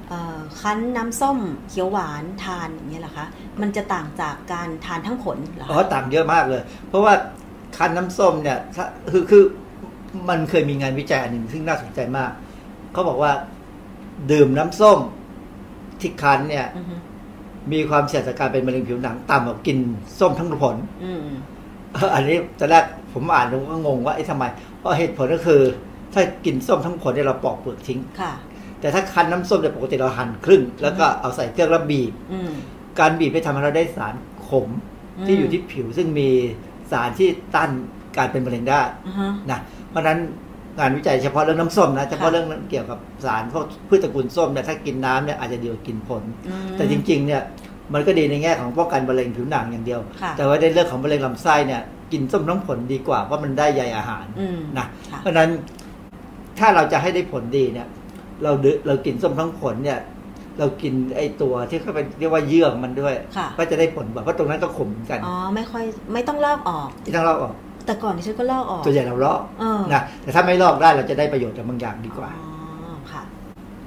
[0.08, 1.38] เอ่อคั้นน้ำส้ม
[1.68, 3.26] เขียวหวานทานอย่างเงี้ยเหรอคะ
[3.60, 7.14] มันจะต่างจากการทานทั้งผลเหรออ๋อคะต่างเยอะมากเลย เพราะว่า
[7.76, 9.42] คั้นน้ำส้มเนี่ยถ้าคือคือ
[10.28, 12.30] มันเคยมีงานวิจัยอันหนึ่งซึ่งน่าสนใจมาก
[12.92, 13.32] เขาบอกว่า
[14.30, 14.98] ดื่มน้ำส้ม
[16.00, 16.94] ที่คั้นเนี่ยอือฮึ
[17.72, 19.78] มีความเสี่ยงต่อการเป็นมะเร็งผิวหนังต่ำกว่ากิน
[20.18, 21.20] ส้มทั้งผลอืม
[21.92, 22.84] เอออันนี้ตอนแรก
[23.14, 24.44] ผมอ่านแล้วก็งงว่าไอ้ทำไม
[24.78, 25.60] เพราะเหตุผลก็คือ
[26.14, 28.32] ถ้ากินส้มทั้งผลเนี่ยเราปอกเปลือกทิ้งค่ะ
[28.80, 32.52] แต่ถ้าคั้นน้ำส้มเนี่ยปกติเราหั่นครึ่ง แล้วก็เอาใส่เครื่องแล้วบีบอืม
[32.98, 34.14] การบีบไปทำให้เราได้สาร
[34.48, 34.68] ขม
[35.18, 36.28] อืมที่อยู่ที่ผิวซึ่งมี
[36.92, 37.70] สารที่ต้าน
[38.16, 39.60] การเป็นมะเร็งได้อือฮะนะ
[39.90, 40.18] เพราะฉะนั้น
[40.78, 47.42] งานวิจัยเฉพาะเรื่องน้ำส้มนะเฉพาะค่ะเรื่องเกี่ยวกับสารพวกพืชตระกูลส้มเนี่ยถ้ากินน้ำเนี่ยอาจจะดีกว่ากินผลอืมแต่จริง ๆ เนี่ย
[47.94, 51.82] มันก็ดีในแง่ของป้องกันมะเร็งผิวหนังอย่างเดียวค่ะแต่ว่าในเรื่องของมะเร็งลำไส้เนี่ย
[52.12, 55.50] กินส้มน้ำผลดีกว่าเพราะมันได้ใยอาหารอืมนะค่ะเพราะฉะนั้น
[56.58, 57.88] ถ้าเราจะให้ได้ผลดีเนี่ย
[58.42, 59.98] เราดืเรากินส้มทั้งผลเนี่ย
[60.58, 67.54] เรากินไอตัวที่เขาเป็นเรียกว่าเยื่อของมันด้วยค่ะก็จะได้ผลแบบเพราะตรงนั้นก็ขมเหมือนกันอ๋อไม่ค่อยไม่ต้องลอกออกที่ต้องลอกออก
[67.86, 72.48] แต่ก่อนที่ฉันก็ลอกออกส่วนใหญ่เราลอกเออนะแต่ถ้าไม่ลอกได้เราจะได้ประโยชน์จากบางอย่างดีกว่าอ๋
[72.90, 73.22] อค่ะ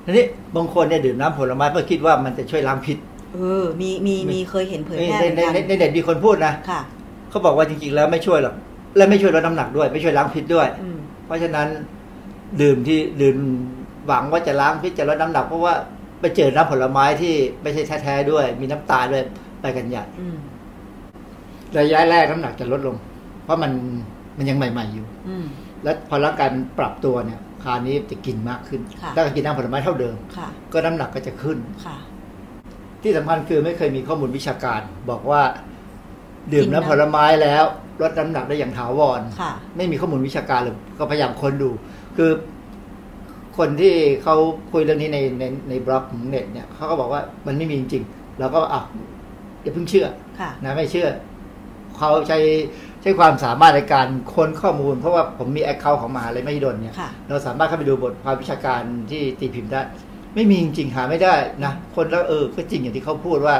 [0.05, 2.97] ทีนี้บางคนเนี่ยดื่มน้ำผลไม้เพื่อคิดว่ามันจะช่วยล้างพิษ
[3.33, 6.81] เออ มีมีมีเคยเห็นเผยในแพร่ในเหมือนในกันในเน็ตมีคนพูดนะค่ะ
[7.37, 8.55] เขาบอกว่าจริงๆแล้วไม่ช่วยหรอก
[8.97, 11.67] และไม่ช่วยลดน้ำหนักด้วย ไม่ช่วยล้างพิษด้วยอืมเพราะฉะนั้น
[12.61, 13.37] ดื่มที่ดื่ม
[14.07, 15.73] หวังว่าจะล้างพิษจะลดน้ำหนักเพราะว่า
[16.21, 19.23] ไปเจอน้ำผลไม้ที่ไม่ใช่แท้ๆด้วย มีน้ำตาลด้วย
[19.61, 20.37] ไปกันใหญ่อืม
[21.77, 22.95] ระยะแรกน้ำหนักจะลดลง
[23.43, 23.71] เพราะมัน
[24.37, 25.45] มันยังใหม่ ๆอยู่อืม
[25.83, 31.97] แล้วพอร่างกายมันปรับตัวเนี่ยคราวนี้จะกินมากขึ้นค่ะถ้ากินน้ำผลไม้เท่าเดิมค่ะก็น้ำหนักก็จะขึ้นค่ะ
[33.03, 35.41] ที่สำคัญคือไม่เคยมีข้อมูลวิชาการ บอกว่า
[36.53, 37.63] ดื่มกินน้ำน้ำผลไม้แล้ว
[38.01, 41.69] ลดน้ำหนักได้อย่างถาวรค่ะไม่มีข้อมูลวิชาการเลยก็พยายามค้นดู
[42.17, 42.31] คือ
[43.57, 43.93] คนที่
[44.23, 44.35] เขา
[44.71, 48.81] คุยเรื่องนี้ในในในบล็อกของเน็ตเนี่ยเขาก็บอกว่ามันไม่มีจริงๆเราก็อะ
[49.61, 50.07] อย่าเพิ่งเชื่อ
[50.39, 51.07] ค่ะนะไม่เชื่อ
[51.97, 52.39] เขาใช้
[53.01, 58.81] ใช้ความสามารถในการค้นข้อมูล เพราะว่าผมมี account ของมหาลัยมหิดลเนี่ยค่ะเราสามารถเข้าไปดูบทความวิชาการ
[59.11, 59.81] ที่ตีพิมพ์ได้
[60.35, 61.33] ไม่มีจริงๆหาไม่ได้
[61.63, 63.55] นะคนแล้วเออก็จริงอย่างที่เขาพูดว่า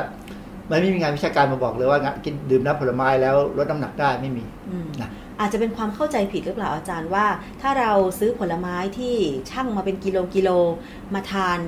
[0.69, 5.09] มันไม่มีงานวิชาการมาบอกเลยว่างะกินดื่มน้ำผลไม้แล้วลดน้ำหนักได้ไม่มีอืมนะ
[5.39, 7.25] อาจจะเป็นความเข้าใจผิดหรือเปล่าอาจารย์ว่า
[7.61, 9.15] ถ้าเราซื้อผลไม้ที่
[9.49, 10.49] ช่างมาเป็นกิโลกิโล
[11.13, 11.59] มาทาน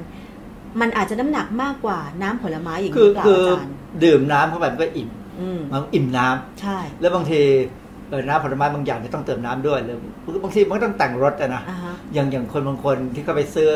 [0.82, 3.74] มันอาจจะน้ำหนักมากกว่าน้ำผลไม้อย่างคืนี้อหรือเปล่าคืออาจารย์
[4.04, 7.42] ดื่มน้ำเข้าไปมันก็อิ่มอืมมันอิ่มน้ำใช่ แล้วบางที
[8.10, 9.98] เออน้ำผลไม้บางอย่างจะต้องเติมน้ำด้วยหรือ
[10.44, 13.70] บางทีมันก็ต้องแต่งรสอะนะอ่าฮะอย่างอย่างคนบางคนที่เขาไปซื้อ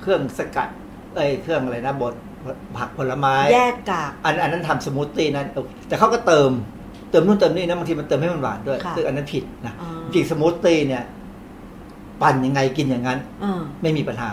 [0.00, 0.68] เครื่องสกัด
[1.16, 2.14] เอ้ยเครื่องอะไรนะบด
[2.78, 5.46] ผักผลไม้ แยกกาก อันอันนั้นทำสมูทตี้นั้น
[5.88, 6.50] แต่เขาก็เติม
[7.10, 11.02] เติมนู่นเติมนี่นะบางทีมันเติมให้มันหวานด้วยค่ะซึ่งอันนั้นผิดนะอ๋อจริงสมูทตี้เนี่ย
[12.22, 14.32] ปั่นยังไงกินอย่างนั้นเออไม่มีปัญหา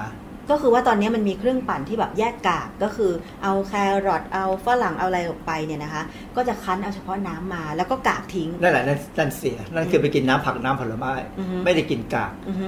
[0.49, 3.12] ก็คือว่าตอนนี้มันมีเครื่องปั่นที่แบบแยกกากก็คือ
[3.43, 3.74] เอาแค
[4.07, 6.03] รอทเอาฝรั่งเอาอะไรออกไปเนี่ยนะคะ
[6.36, 12.68] ก็จะคั้นเอาเฉพาะน้ำมา แล้วก็กากทิ้งนั่นแหละนั่นนั่นเสียนั่นคือไปกินน้ำผักน้ำผลไม้อือฮึไม่ได้กินกากอือฮึ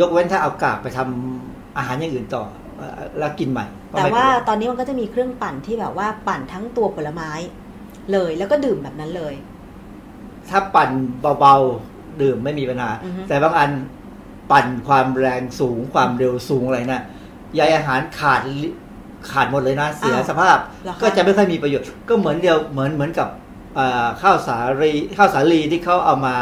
[0.00, 2.67] ยกเว้นถ้าเอากากไปทำอาหารอย่างอื่นต่อเอ่อ
[3.18, 7.30] แล้วกินใหม่ก็แต่ไม่ว่าเป็นไรตอนนี้มันก็จะมีเครื่องปั่นที่แบบว่าปั่นทั้งตัวผลไม้
[8.12, 9.34] เลยแล้วก็ดื่มแบบนั้นเลย
[10.48, 10.90] ถ้าปั่น
[11.40, 13.70] เบาๆดื่มไม่มีปัญหาอือฮึแต่บางอัน
[14.52, 17.02] ปั่นความแรงสูงความเร็วสูงอะไรนะ
[17.54, 18.68] ใยอาหารขาดลิ
[19.30, 23.28] ขาดหมดเลยนะเสียอ้าวสภาพเหรอคะก็จะไม่ค่อยมีประโยชน์ ก็เหมือนเดียวเหมือนเหมือนกับ
[23.74, 26.36] เอ่อข้าวสาลีข้าวสาลีที่เขาเอามา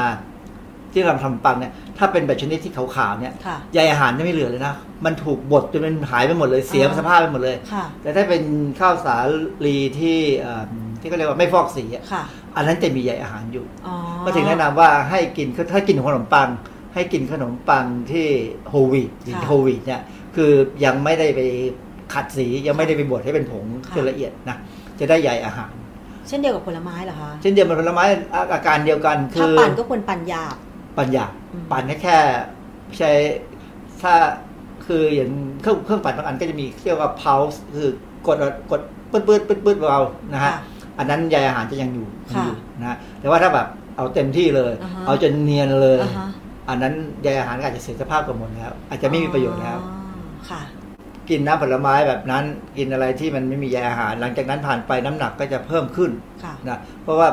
[0.96, 4.74] ที่เราทำปังเนี่ยถ้าเป็นแบบชนิดที่ขาวๆเนี่ยค่ะใยอาหารจะไม่เหลือเลยนะ
[5.04, 8.42] มันถูกบดจนมันหายไปหมดเลยเสียอ๋อสภาพไปหมดเลย ค่ะ แต่ถ้าเป็น
[8.80, 9.16] ข้าวสา
[9.66, 10.64] ลีที่เอ่อ
[11.00, 12.22] ที่เขาเรียกว่าไม่ฟอกสีอะค่ะ
[12.56, 13.94] อันนั้นจะมีใยอาหารอยู่ อ๋อ
[14.24, 16.48] ก็ถึงแนะนำว่าให้กินถ้ากินขนมปัง
[16.94, 18.26] ให้กินขนมปังที่
[18.68, 20.02] โฮลวีตหรือค่ะโฮลวีตเนี่ย
[20.36, 20.52] คือ
[20.84, 21.40] ยังไม่ได้ไป
[22.14, 24.56] ขัดสียังไม่ได้ไปบดให้เป็นผงค่ะจนละเอียดนะ
[25.00, 25.72] จะได้ใยอาหาร
[26.28, 30.56] เช่นเดียวกับผลไม้เหรอคะ เช่นเดียวกับผลไม้อาอาการเดียวกัน คืถ้าอ ปั่นก็ควรปั่นหยาบ
[30.98, 32.18] ปัญญาอืมปั่นแค่แค่
[32.98, 33.10] ใช้
[34.02, 34.14] ถ้า
[34.86, 35.30] คืออย่าง
[35.62, 37.88] เครื่องเครื่องปั่นบางอันก็จะมีเรียกว่า pulse คือ
[38.26, 38.36] กด
[38.70, 38.80] กด
[39.10, 40.00] ปืดปืดปืดปืดเบา
[40.32, 40.60] นะฮะค่ะ
[40.98, 43.66] อันนั้นใยอาหารจะยังอยู่ยังค่ะอยู่นะฮะแต่ว่าถ้าแบบ
[43.96, 46.28] เอาเต็มที่เลยอ่าฮะเอาจนเนียนเลยอ่าฮะ
[46.68, 49.96] อันนั้นใยอาหารก็อาจจะเสียสภาพกับหมดแล้ว อาจจะไม่มีประโยชน์แล้วอ๋อ
[50.50, 50.60] ค่ะ
[51.28, 52.44] กินน้ำผลไม้แบบนั้น
[52.76, 56.10] กินอะไรที่มันไม่มีใยอาหาร หลังจากนั้นผ่านไปน้ำหนักก็จะเพิ่มขึ้น
[56.44, 57.28] ค่ะนะเพราะว่า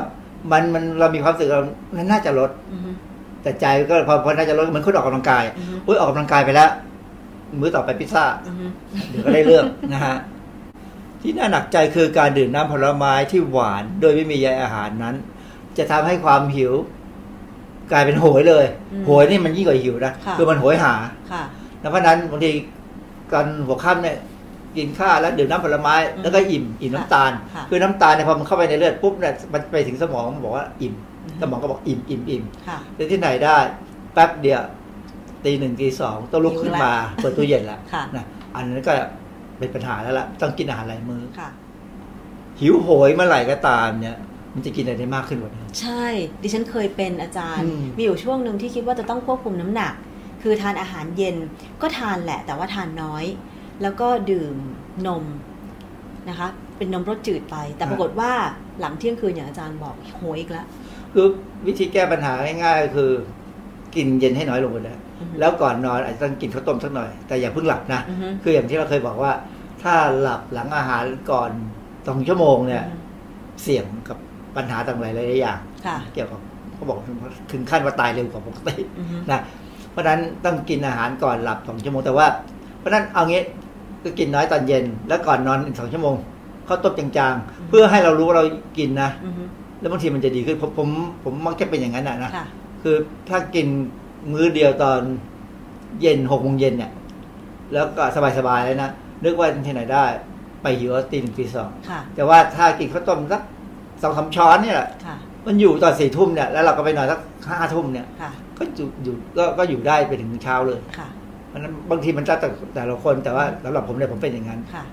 [0.52, 1.64] มันมันเรามีความรู้สึกเรา
[1.96, 2.90] มันน่าจะลดอือฮึ
[3.44, 6.70] แต่ใจก็พอพอน่าจะลดเหมือนคนออกกำลังกายอือฮึอุ้ยออกกำลังกายไปแล้ว
[7.60, 8.66] มื้อต่อไปพิซซ่าอือฮึ
[9.10, 10.16] เดี๋ยวก็ได้เรื่องนะฮะ
[11.20, 15.14] ที่น่าหนักใจคือการดื่มน้ำผลไม้ที่หวาน โดยไม่มีใยอาหารนั้น
[15.78, 16.72] จะทำให้ความหิว
[17.92, 18.64] กลายเป็นโหยเลย
[19.06, 20.94] โหยนี่มันยิ่งกว่าหิวนะค่ะคือมันโหยหา
[21.32, 21.42] ค่ะ
[21.80, 22.50] แล้วเพราะฉะนั้นบางที
[23.32, 24.16] ตอนหัวค่ำเนี่ย
[24.76, 33.56] กินข้าวแล้วดื่มน้ำผลไม้อืมแล้วก็อิ่มอิ่มน้ำตาลค่ะคือน้ำตาลเนี่ยพอมันเข้าไปในเลือดปุ๊บเนี่ยมันไปถึงสมองมันบอกว่าอิ่มอืม สมองก็บอกอิ่มอิ่มอิ่มค่ะแต่ที่ไหนได้
[34.14, 34.62] แป๊บเดียว
[35.44, 38.92] ตีหนึ่งตีสองต้องลุกขึ้นมาหิวแล้วเปิดตู้เย็นแล้วค่ะนะอันนั้นก็
[39.58, 41.48] เป็นปัญหาแล้วล่ะต้องกินอาหารหลายมื้อค่ะ
[42.60, 44.16] หิวโหยเมื่อไหร่ก็ตามเนี่ย
[44.54, 46.04] มันจะกินอะไรได้มากขึ้นกว่านี้ใช่
[46.42, 49.94] ดิฉันเคยเป็นอาจารย์อืมมีอยู่ช่วงหนึ่งที่คิดว่าจะต้องควบคุมน้ำหนัก
[50.42, 51.36] คือทานอาหารเย็น
[51.82, 53.24] ก็ทานแหละ แต่ว่าทานน้อย
[53.82, 54.54] แล้วก็ดื่ม
[55.06, 55.24] นม
[56.28, 58.32] นะคะ เป็นนมรสจืดไป แต่ปรากฏว่า
[58.80, 60.66] หลังเที่ยงคืนอย่างอาจารย์บอกโหยอีกแล้ว
[61.14, 61.26] คือ
[61.66, 62.32] วิธีแก้ปัญหา
[62.64, 63.10] ง่ายๆก็คือ
[63.94, 69.32] กินเย็นให้น้อยลงไปเลยอือฮึแล้วก่อนนอนอาจจะต้องกินข้าวต้มสักหน่อย แต่อย่าเพิ่งหลับนะอือฮึคืออย่างที่เราเคยบอกว่า
[69.82, 71.50] ถ้าหลับหลังอาหารก่อน
[72.08, 72.84] สองชั่วโมงเนี่ย
[73.62, 74.18] เสี่ยงกับ
[74.56, 76.40] ปัญหาต่างๆหลายๆอย่างค่ะเกี่ยวกับ
[76.74, 76.98] เขาบอก
[77.52, 79.40] ถึงขั้นว่าตายเร็วกว่าปกติอือฮึนะ
[79.90, 82.26] เพราะฉะนั้นต้องกินอาหารก่อนหลับสองชั่วโมงแต่ว่า
[82.78, 83.42] เพราะฉะนั้นเอางี้
[84.04, 86.14] ก็กินน้อยตอนเย็น แล้วก่อนนอนอีกสองชั่วโมง
[86.68, 88.44] ข้าวต้มจางๆ เพื่อให้เรารู้ว่าเรา
[88.78, 89.44] กินนะอือฮึ
[89.80, 90.88] แล้วบางทีมันจะดีขึ้นผมผม
[91.24, 92.46] ผมมักจะเป็นอย่างนั้นนะนะค่ะ
[92.82, 92.96] คือ
[93.28, 93.66] ถ้ากิน
[94.32, 95.00] มื้อเดียวตอน
[96.00, 96.92] เย็นหกโมงเย็นเนี่ย
[97.72, 98.02] แล้วก็
[98.38, 98.90] สบายๆแล้วนะ
[99.24, 100.04] นึกว่าที่ไหนได้
[100.62, 103.42] ไปหิวเอาตีหนึ่งตีสองค่ะแต่ว่าถ้ากินข้าวต้มสัก
[104.02, 105.16] สองสามช้อนเนี่ยแหละค่ะ
[105.46, 111.08] มันอยู่ตอนสี่ทุ่มเนี่ยแล้วเราก็ไปนอนสักห้าทุ่มเนี่ยค่ะก็อยู่อยู่ก็ก็อยู่ได้ไปถึงเช้าเลยค่ะ
[111.48, 114.84] เพราะฉะนั้นบางทีมันจะแต่แต่ละคนแต่ว่าสำหรับผมเนี่ยผมเป็นอย่างนั้นค่ะ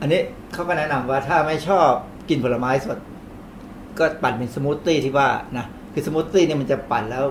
[0.00, 0.20] อันนี้
[0.52, 1.88] เขาก็แนะนำว่าถ้าไม่ชอบ
[2.28, 2.98] กินผลไม้สด
[4.00, 5.28] ก็ปั่นเป็นสมูทตี้ที่ว่า
[5.58, 7.24] นะคือสมูทตี้เนี่ยมันจะปั่นแล้ว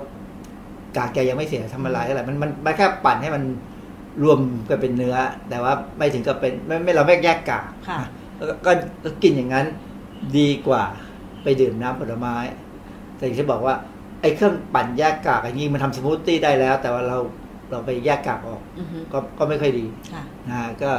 [0.98, 3.44] กากใยยังไม่เสียทำละลายเท่าไหร่มันมันมันแค่ปั่นให้มัน
[4.24, 4.40] รวม
[4.70, 5.16] กันเป็นเนื้อ
[5.50, 8.72] แต่ว่าไม่ถึงกับเป็นไม่ไม่เราไม่แยกกากค่ะนะแล้วก็ก็
[9.04, 9.66] ก็กินอย่างนั้น
[10.38, 10.84] ดีกว่า
[11.44, 12.36] ไปดื่มน้ำผลไม้
[13.18, 13.76] แต่อย่างที่บอกว่า
[14.22, 17.18] ไอ้เครื่องปั่นแยกกากอย่างนี้มันทำสมูทตี้ได้แล้ว แต่ว่าเรา
[17.72, 20.92] เราไปแยกกากออกอือฮึก็ก็ไม่ค่อยดีค่ะนะฮะก็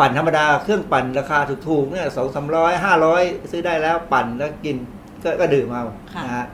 [0.00, 1.38] ปั่นธรรมดาเครื่องปั่นราคา
[1.68, 4.76] ถูกๆเนี่ยสองสามร้อยห้าร้อยซื้อได้แล้วปั่นแล้วกิน
[5.24, 6.46] ก็ก็ดื่มเอาค่ะนะฮะ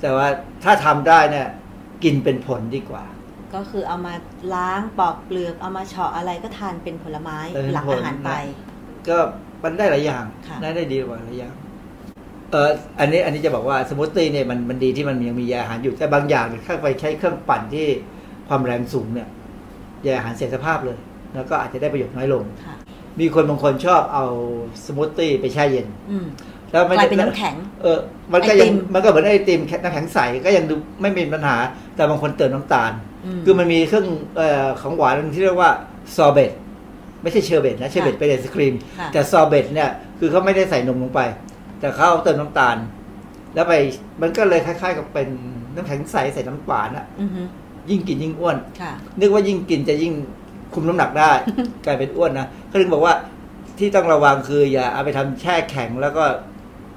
[0.00, 0.26] แต่ว่า
[0.64, 1.46] ถ้าทำได้เนี่ย
[2.04, 3.04] กินเป็นผลดีกว่า
[3.54, 4.14] ก็คือเอามา
[4.54, 8.30] ล้างปอกเปลือกเอามาเฉาะอะไรก็ทานเป็นผลไม้เออหลังอาหารไป
[9.08, 9.16] ก็
[9.62, 11.54] มันได้หลายอย่างค่ะได้ได้ดีกว่าหลายอย่าง
[12.50, 12.70] เออ
[13.00, 17.86] อันนี้อันนี้จะบอกว่าสมูทตี้เนี่ยมันมันดีที่มันยังมีใยอาหารอยู่แต่บางอย่างเนี่ยถ้าไปใช้เครื่องปั่นที่
[18.48, 19.28] ความแรงสูงเนี่ย
[20.06, 20.98] ใยอาหารเสียสภาพเลย
[21.34, 22.76] แล้วก็อาจจะได้ประโยชน์น้อยลงค่ะ
[23.20, 24.26] มีคนบางคนชอบเอา
[24.84, 26.26] สมูทตี้ไปแช่เย็นอืม
[26.74, 27.98] แล้วมันก็กลายเป็นน้ำแข็ง เออ
[28.32, 31.56] มันก็ยังไอติมมันก็เหมือนไอติมแค่น้ำแข็งใสก็ยังดูไม่มีปัญหา
[31.96, 34.06] แต่บางคนเติมน้ำตาล คือมันมีเครื่อง
[34.36, 35.70] เอ่อของหวานที่เรียกว่า
[36.16, 36.52] ซอเบต
[37.22, 41.20] ไม่ใช่เชอร์เบตนะเชอร์เบตเป็นไอศครีมค่ะแต่ซอเบตเนี่ยคือเขาไม่ได้ใส่นมลงไป
[41.80, 42.76] แต่เขาเอาเติมน้ำตาล
[43.54, 43.72] แล้วไป
[44.20, 45.28] มันก็เลยคล้ายๆกับเป็น
[45.74, 47.42] น้ำแข็งใสใส่น้ำหวานอะอือฮึ
[47.90, 50.12] ยิ่งกินยิ่งอ้วนค่ะนึกว่ายิ่งกินจะยิ่ง
[50.74, 51.30] คุมน้ำหนักได้
[51.84, 53.14] กลายเป็นอ้วนนะเขาถึงบอกว่า
[53.78, 56.24] ที่ต้องระวังคืออย่าเอาไปทำแช่แข็งแล้วก็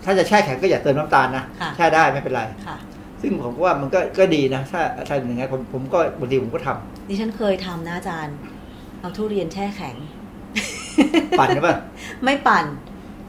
[0.06, 2.78] ถ้าจะแช่แข็งก็อย่าเติมน้ำตาลนะค่ะแช่ได้ไม่เป็นไรค่ะ
[3.22, 8.36] ซึ่งผมก็ว่ามันก็ก็ดีนะ ถ้าถ้าอย่างนั้นผมผมก็บางทีผมก็ทำดิฉันเคยทำนะอาจารย์
[9.00, 9.96] เอาทุเรียนแช่แข็ง
[11.40, 11.76] ปั่นใช่ปะ
[12.24, 12.66] ไม่ปั่น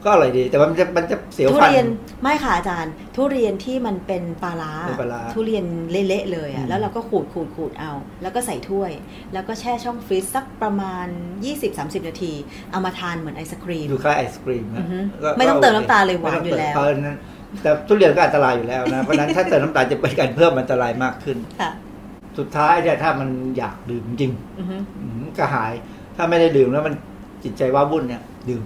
[0.03, 1.87] ก็อร่อยดี แต่ว่ามันจะมันจะเสียวทุฟันเรียน
[2.23, 7.91] ไม่ค่ะอาจารย์ ทุเรียนที่มันเป็นปลาร้าเป็นปลาร้าทุเรียนเละๆเลยอือะมแล้วเราก็ขูดขูดขูดเอา
[8.21, 8.91] แล้วก็ใส่ถ้วย
[9.33, 11.07] แล้วก็แช่ช่องฟรีซสักประมาณ
[11.57, 12.33] 20-30 นาที
[12.71, 17.17] เอามาทานเหมือนไอศครีมดูคล้ายไอศกรีมอืนะอฮึก็ไม่ต้องก็เติมโคน้ำตาลเลยหวานไม่ต้งอยู่แล้วเติมเพราะฉะนั้น
[17.61, 21.71] แต่ทุเรียนก็อันตรายอยู่แล้วนะเพราะฉะนั้นถ้าเติมน้ำตาลจะเป็นการเพิ่มอันตรายมากขึ้นค่ะ
[22.37, 25.73] สุดท้ายเนี่ยถ้ามันอยากดื่มจริงอือฮึอืมกระหาย
[26.15, 26.93] ถ้าไม่ได้ดื่มแล้วมัน
[27.43, 28.63] จิตใจว้าวุ่นเนี่ย ดื่ม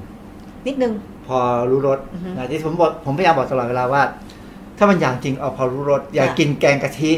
[0.67, 0.93] นิดนึง
[1.27, 1.37] พอ
[1.71, 4.03] รู้รสอือฮึนะที่ผมบอกผมพยายามบอกตลอดเวลาว่า
[4.77, 7.11] ถ้ามันอยากจริงเอาพอรู้รสอย่าค่ะกินแกงกะทิ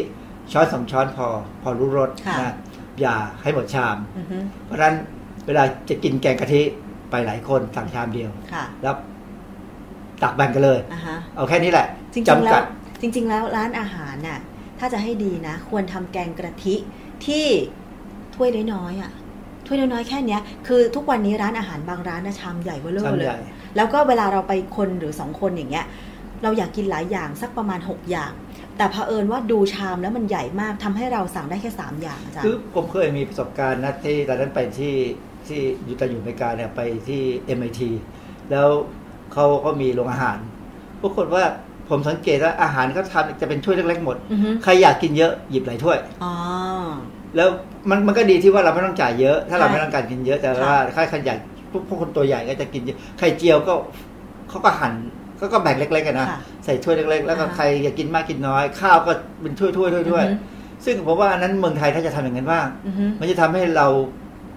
[0.52, 1.28] ช้อนสองช้อนพอ
[1.64, 2.54] พอรู้รสค่ะนะ
[3.02, 4.96] อย่าให้หมดชามอือฮึเพราะฉะนั้น
[5.46, 6.62] เวลาจะกินแกงกะทิ
[7.10, 8.96] ไปหลายคนสั่งชามเดียวค่ะแล้ว
[10.24, 12.64] ตักแบ่งกันเลยอ่าฮะเอาแค่นี้แหละจริงๆจำแล้กัวด
[13.02, 14.40] จริง ๆ แล้วร้านอาหารน่ะ
[14.80, 16.76] ถ้าจะให้ดีนะ ควรทำแกงกะทิ
[17.26, 17.46] ที่
[18.36, 19.12] ถ้วยน้อยๆอะ
[19.66, 23.40] ถ้วยน้อยๆแค่เนี้ยคือทุกวันนี้ร้านอาหารบางร้านนะชามใหญ่เบ้อเร่อชามเลใหญ่ย
[23.76, 25.86] แล้วก็เวลาเราไปคนหรือสองคนอย่างเงี้ย
[26.44, 28.32] เราอยากกินหลายอย่างสักประมาณ 6 อย่าง
[28.78, 34.96] แต่เผอิญว่าดูชามแล้วมันใหญ่มากทำให้เราสั่งได้แค่ 3 อย่างอาจารคือย์ผมเคยมีประสบการณ์นะที่ตอนนั้นไปที่
[35.48, 37.22] ที่อยู่ตอนอยู่อเมริกาเนี่ยไปที่
[37.58, 37.82] MIT
[38.52, 38.68] แล้ว
[39.34, 40.38] เขาก็มีโรงอาหาร
[41.02, 41.44] ปรากฏว่า
[41.90, 46.34] ผมสังเกตว่าอาหารเขาทำจะเป็นถ้วยเล็กๆหมดอือฮึใครอยากกินเยอะหยิบหลายถ้วยอ๋อ
[47.36, 47.50] แล้ว
[47.90, 53.74] มันมันก็ดีที่ว่าเราไม่ต้องจ่ายเยอะ ถ้าเราใช่ไม่ต้องการกินเยอะแต่ค่ะว่าใครขยันพวก พวกคนตัวใหญ่ก็จะกินเยอะไข่เจียวก็
[54.50, 54.94] เขาก็หั่น
[55.38, 59.12] เขาก็แบ่งเล็กๆกันนะค่ะใส่ถ้วยเล็ก ๆ แล้วก็อ่าฮะใครอยากกินมากกินน้อย ข้าวก็
[59.42, 60.54] เป็นถ้วยๆถ้วยๆถ้วยอือฮึ
[60.86, 63.88] ซึ่งผมว่าอันนั้นเมืองไทยถ้าจะทำอย่างนั้นบ้างอือฮึมันจะทำให้เรา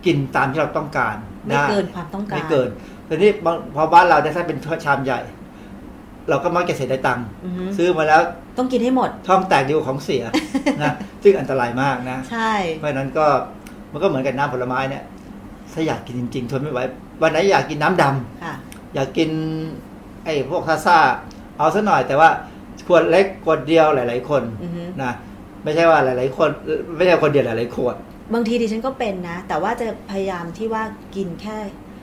[0.06, 2.68] กินตามที่เราต้องการไม่ด้เกินความต้องการไม่เกิน
[3.06, 5.20] แต่นี่บางพอบ้านเราเนี่ยถ้าเป็นชามใหญ่
[6.30, 8.20] เราก็มักจะเสียได้ตังค์อือฮึซื้อมาแล้ว
[8.58, 10.22] ต้องกินให้หมดท้องแตกดีกว่าของเสีย
[10.82, 13.26] นะซึ่งอันตรายมากนะใช่เพราะฉะนั้นก็
[13.92, 15.02] มันก็เหมือนกับน้ำผลไม้เนี่ย
[15.78, 16.80] ถ้าอยากกินจริงๆทนไม่ไหว
[17.22, 18.54] วันไหนอยากกินน้ำดำค่ะ
[18.94, 19.30] อยากกิน
[20.24, 20.98] ไอ้พวกซาซ่า
[21.58, 22.28] เอาซะหน่อย แต่ว่า
[22.86, 25.12] ขวดเล็กขวดเดียวหลาย ๆ คนอือฮึนะ
[25.64, 26.50] ไม่ใช่ว่าหลาย ๆ คน
[26.96, 27.96] ไม่ใช่คนเดียวหลายๆขวด
[28.34, 30.82] บางทีดิฉันก็เป็นนะ แต่ว่าจะพยายามที่ว่า
[31.16, 31.56] กินแค่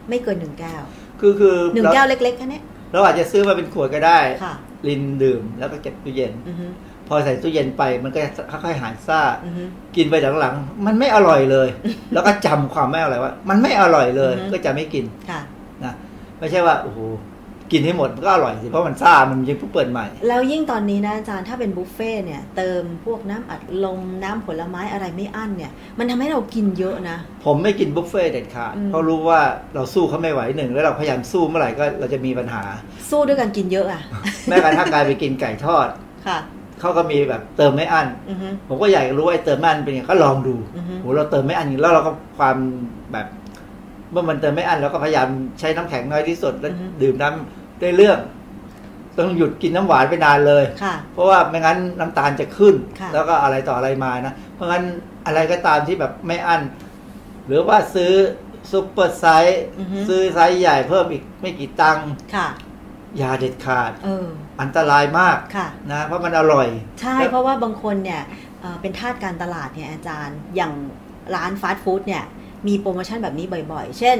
[0.10, 0.84] ไม่เกินหนึ่งแก้ว
[1.20, 2.64] คือคือหนึ่งเราแก้วเล็กๆแค่เนี้ย
[2.94, 4.54] เราอาจจะซื้อมาเป็นขวดก็ได้ค่ะ
[4.88, 6.68] ลินดื่มแล้วก็เก็บตู้เย็นอือฮึ
[7.08, 9.64] พอใส่ตู้เย็นไปมันก็จะค่อยๆหายซ่าอือฮึ
[9.96, 11.68] กินไปหลังๆ มันไม่อร่อยเลย
[12.14, 15.42] แล้วก็จำความไม่อร่อยว่า มันไม่อร่อยเลยอือฮึก็จะไม่กินค่ะ
[15.84, 15.94] นะ
[16.40, 17.00] ไม่ใช่ว่าโอ้โห
[17.72, 29.42] กินให้หมดมันก็อร่อยสิเพราะมันซ่ามันยังเพิ่งเปิดใหม่ แล้วยิ่งตอนนี้นะอาจารย์ถ้าเป็นบุฟเฟ่ต์เนี่ยเติมพวกน้ำอัดลมน้ำผลไม้อะไรไม่อั้นเนี่ย มันทำให้เรากินเยอะนะ ผมไม่กินบุฟเฟ่ต์เด็ดขาดอืมเพราะรู้ว่า
[29.76, 32.64] เราสู้เขาไม่ไหวหนึ่งแล้วเราพยายามสู้เมื่อไหร่ก็เราจะมีปัญหา
[33.10, 34.02] สู้ด้วยกันกินเยอะอะ
[34.48, 35.88] แม้กระทั่งการไปกินไก่ทอด
[36.28, 36.38] ค่ะ
[36.80, 42.58] เขาก็มีแบบเติมไม่อั้นอือฮึผมก็อยากรู้ว่าไอ้เติมไม่อั้นเป็นยังไงก็ลองดูอือฮึโหเราเติมไม่อั้นแล้วเราก็ความ
[43.12, 43.28] แบบ
[44.12, 45.28] เมื่อมันเติมไม่อั้นเราก็พยายาม
[45.60, 48.20] ใช้น้ำแข็งน้อยที่สุดแล้วดื่มน้ำได้เรื่อง
[49.18, 54.84] ต้องหยุดกินน้ำหวานไปนานเลยค่ะเพราะว่าไม่งั้นน้ำตาลจะขึ้นค่ะแล้วก็อะไรต่ออะไรมานะ เพราะงั้น
[55.26, 56.62] อะไรก็ตามที่แบบไม่อั้น
[57.48, 58.14] หรือว่าซื้อ
[58.72, 62.48] super size อือฮึซื้อไซส์ใหญ่เพิ่มอีกไม่กี่ตังค์ค่ะ
[63.18, 64.28] อย่าเด็ดขาดเออ
[64.62, 66.68] อันตรายมากค่ะนะเพราะมันอร่อย
[67.02, 68.22] ใช่แล้วเพราะว่าบางคนเนี่ย
[68.62, 70.74] เอ่อเป็นทาสการตลาดเนี่ยอาจารย์อย่าง
[71.36, 72.24] ร้านฟาสต์ฟู้ดเนี่ย
[72.68, 74.18] มีโปรโมชั่นแบบนี้บ่อยๆ เช่น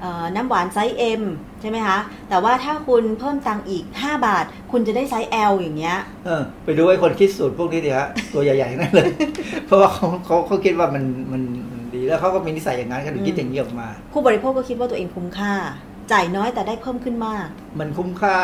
[0.00, 1.22] เอ่อน้ำหวานไซส์ M
[1.60, 9.10] ใช่ไหมคะ แต่ว่าถ้าคุณเพิ่มตังค์อีก 5 บาท คุณจะได้ไซส์ L อย่างเงี้ยเออไปดูไอ้คนคิดสูตรพวกนี้ดิฮะตัวใหญ่ๆนั่นเลย
[9.66, 15.54] เพราะว่าเขาเขาเขาคิดว่ามันมันมันดีแล้วเขาก็มีนิสัยอย่างนั้นเขาถึงคิดอย่างนี้ออกมา ผู้บริโภคก็คิดว่าตัวเองคุ้มค่า
[16.12, 17.46] จ่ายน้อยแต่ได้เพิ่มขึ้นมาก
[17.78, 18.36] มันคุ้มค่า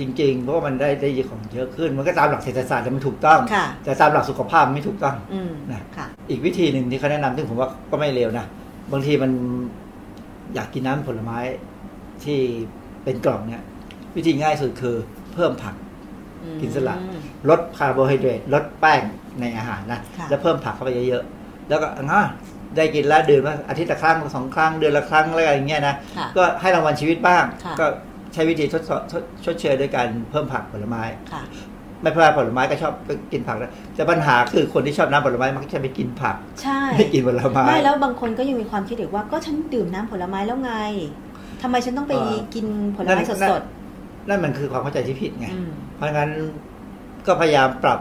[0.00, 8.46] จริง ๆ เพราะว่ามันได้ได้ของเยอะขึ้น มันก็ตามหลักเศรษฐศาสตร์แต่มันถูกต้อง ค่ะ แต่ตามหลักสุขภาพมันไม่ถูกต้องอืมนะค่ะ อีกวิธีหนึ่งที่เขาแนะนำซึ่งผมว่าก็ไม่เลวนะ
[8.92, 9.30] บางทีมัน
[10.54, 11.38] อยากกินน้ำผลไม้
[12.24, 12.38] ที่
[13.04, 13.62] เป็นกล่องเนี่ย
[14.16, 14.96] วิธีง่ายสุดคือ
[15.34, 15.74] เพิ่มผัก
[16.60, 19.02] กินสลัดอืมลดคาร์โบไฮเดรตลดแป้ง
[19.40, 22.22] ในอาหารนะ ค่ะ แล้วเพิ่มผักเข้าไปเยอะๆ แล้วก็อะ
[22.76, 27.86] ได้กินแล้วดื่มแล้วอาทิตย์ละครั้งสองครั้งเดือนละครั้งอะไรอย่างเงี้ยนะค่ะก็ให้รางวัลชีวิตบ้างค่ะก็
[28.34, 31.02] ใช้วิธีทดสอบทดชดเชยด้วยการเพิ่มผักผลไม้
[31.32, 31.42] ค่ะ
[32.02, 40.72] ไม่พลาดผลไม้ก็ชอบก็กินผักนะแต่ปัญหาคือคนที่ชอบน้ำผลไม้มักจะไปกินผักใช่ไม่กินผลไม้ไม่แล้วบางคนก็ยังมีความคิดอีกว่าก็ฉันดื่มน้ำผลไม้แล้วไง
[41.62, 42.66] ทำไมฉันต้องไปเออกิน
[42.96, 43.62] ผลไม้นั่นสด
[44.28, 46.30] นั่นมันคือความเข้าใจที่ผิดไงๆอืมเพราะงั้น
[47.26, 48.00] ก็พยายามปรับ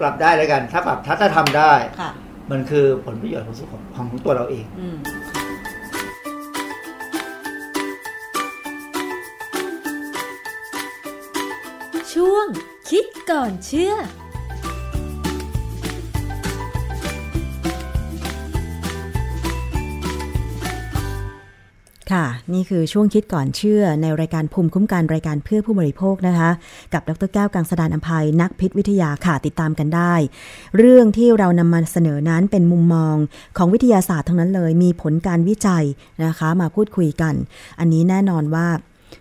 [0.00, 2.10] ปรับได้แล้วกัน ถ้าปรับถ้าถ้าทำได้ค่ะ
[2.50, 4.80] มันคือผลประโยชน์ของสุขของของตัวเราเองอ
[12.12, 12.46] ช่วง
[12.90, 13.94] คิดก่อนเชื่อ
[22.14, 26.50] ค่ะ นี่คือช่วงคิดก่อนเชื่อในรายการภูมิคุ้มกันรายการเพื่อผู้บริโภคนะคะ
[26.92, 30.14] กับดรแก้วกังสดานอภัยนักพิษวิทยาค่ะติดตามกันได้
[30.76, 33.16] เรื่องที่เรานำมาเสนอนั้นเป็นมุมมอง
[33.56, 35.84] ของวิทยาศาสตร์ทั้งนั้นเลย มีผลการวิจัย
[36.24, 37.34] นะคะ มาพูดคุยกัน
[37.78, 38.66] อันนี้แน่นอนว่า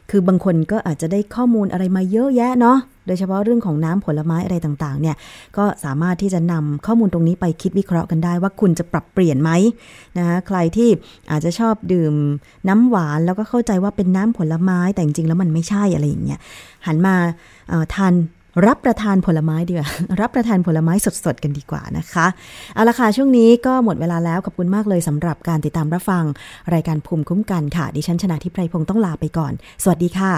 [0.09, 2.77] คือบางคนก็อาจจะได้ข้อมูลอะไรมาเยอะแยะเนาะ
[3.07, 5.15] โดยเฉพาะเรื่องของน้ำผลไม้อะไรต่างๆ เนี่ย
[5.57, 9.51] ก็สามารถที่จะนำข้อมูลตรงนี้ไปคิดวิเคราะห์กันได้ว่าคุณจะปรับเปลี่ยนไหม
[10.17, 10.89] นะคะใครที่
[11.31, 12.13] อาจจะชอบดื่ม
[12.69, 16.39] น้ำหวานแล้วก็เข้าใจว่าเป็นน้ำผลไม้แต่จริงๆแล้วมันไม่ใช่อะไรอย่างเงี้ย
[16.87, 17.15] หันมา
[17.93, 18.13] ทาน
[18.67, 19.89] รับประทานผลไม้ดีกว่า
[20.21, 20.93] รับประทานผลไม้
[21.25, 22.25] สดๆกันดีกว่านะคะ
[22.73, 26.23] เอาละค่ะ ช่วงนี้ก็หมดเวลาแล้ว ขอบคุณมากเลยสำหรับการติดตามรับฟัง
[26.73, 30.33] รายการภูมิคุ้มกันค่ะ ดิฉันชนะทิพไพรพงศ์ต้องลาไปก่อน สวัสดีค่ะ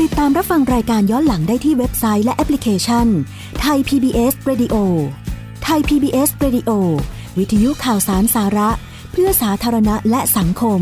[0.00, 3.06] ติดตามรับฟังรายการย้อนหลังได้ที่เว็บไซต์และแอปพลิเคชัน
[3.60, 4.76] ไทย PBS Radio
[5.64, 6.70] ไทย PBS Radio
[7.38, 8.70] วิทยุข่าวสารสาระ
[9.12, 10.80] เพื่อสาธารณะและสังคม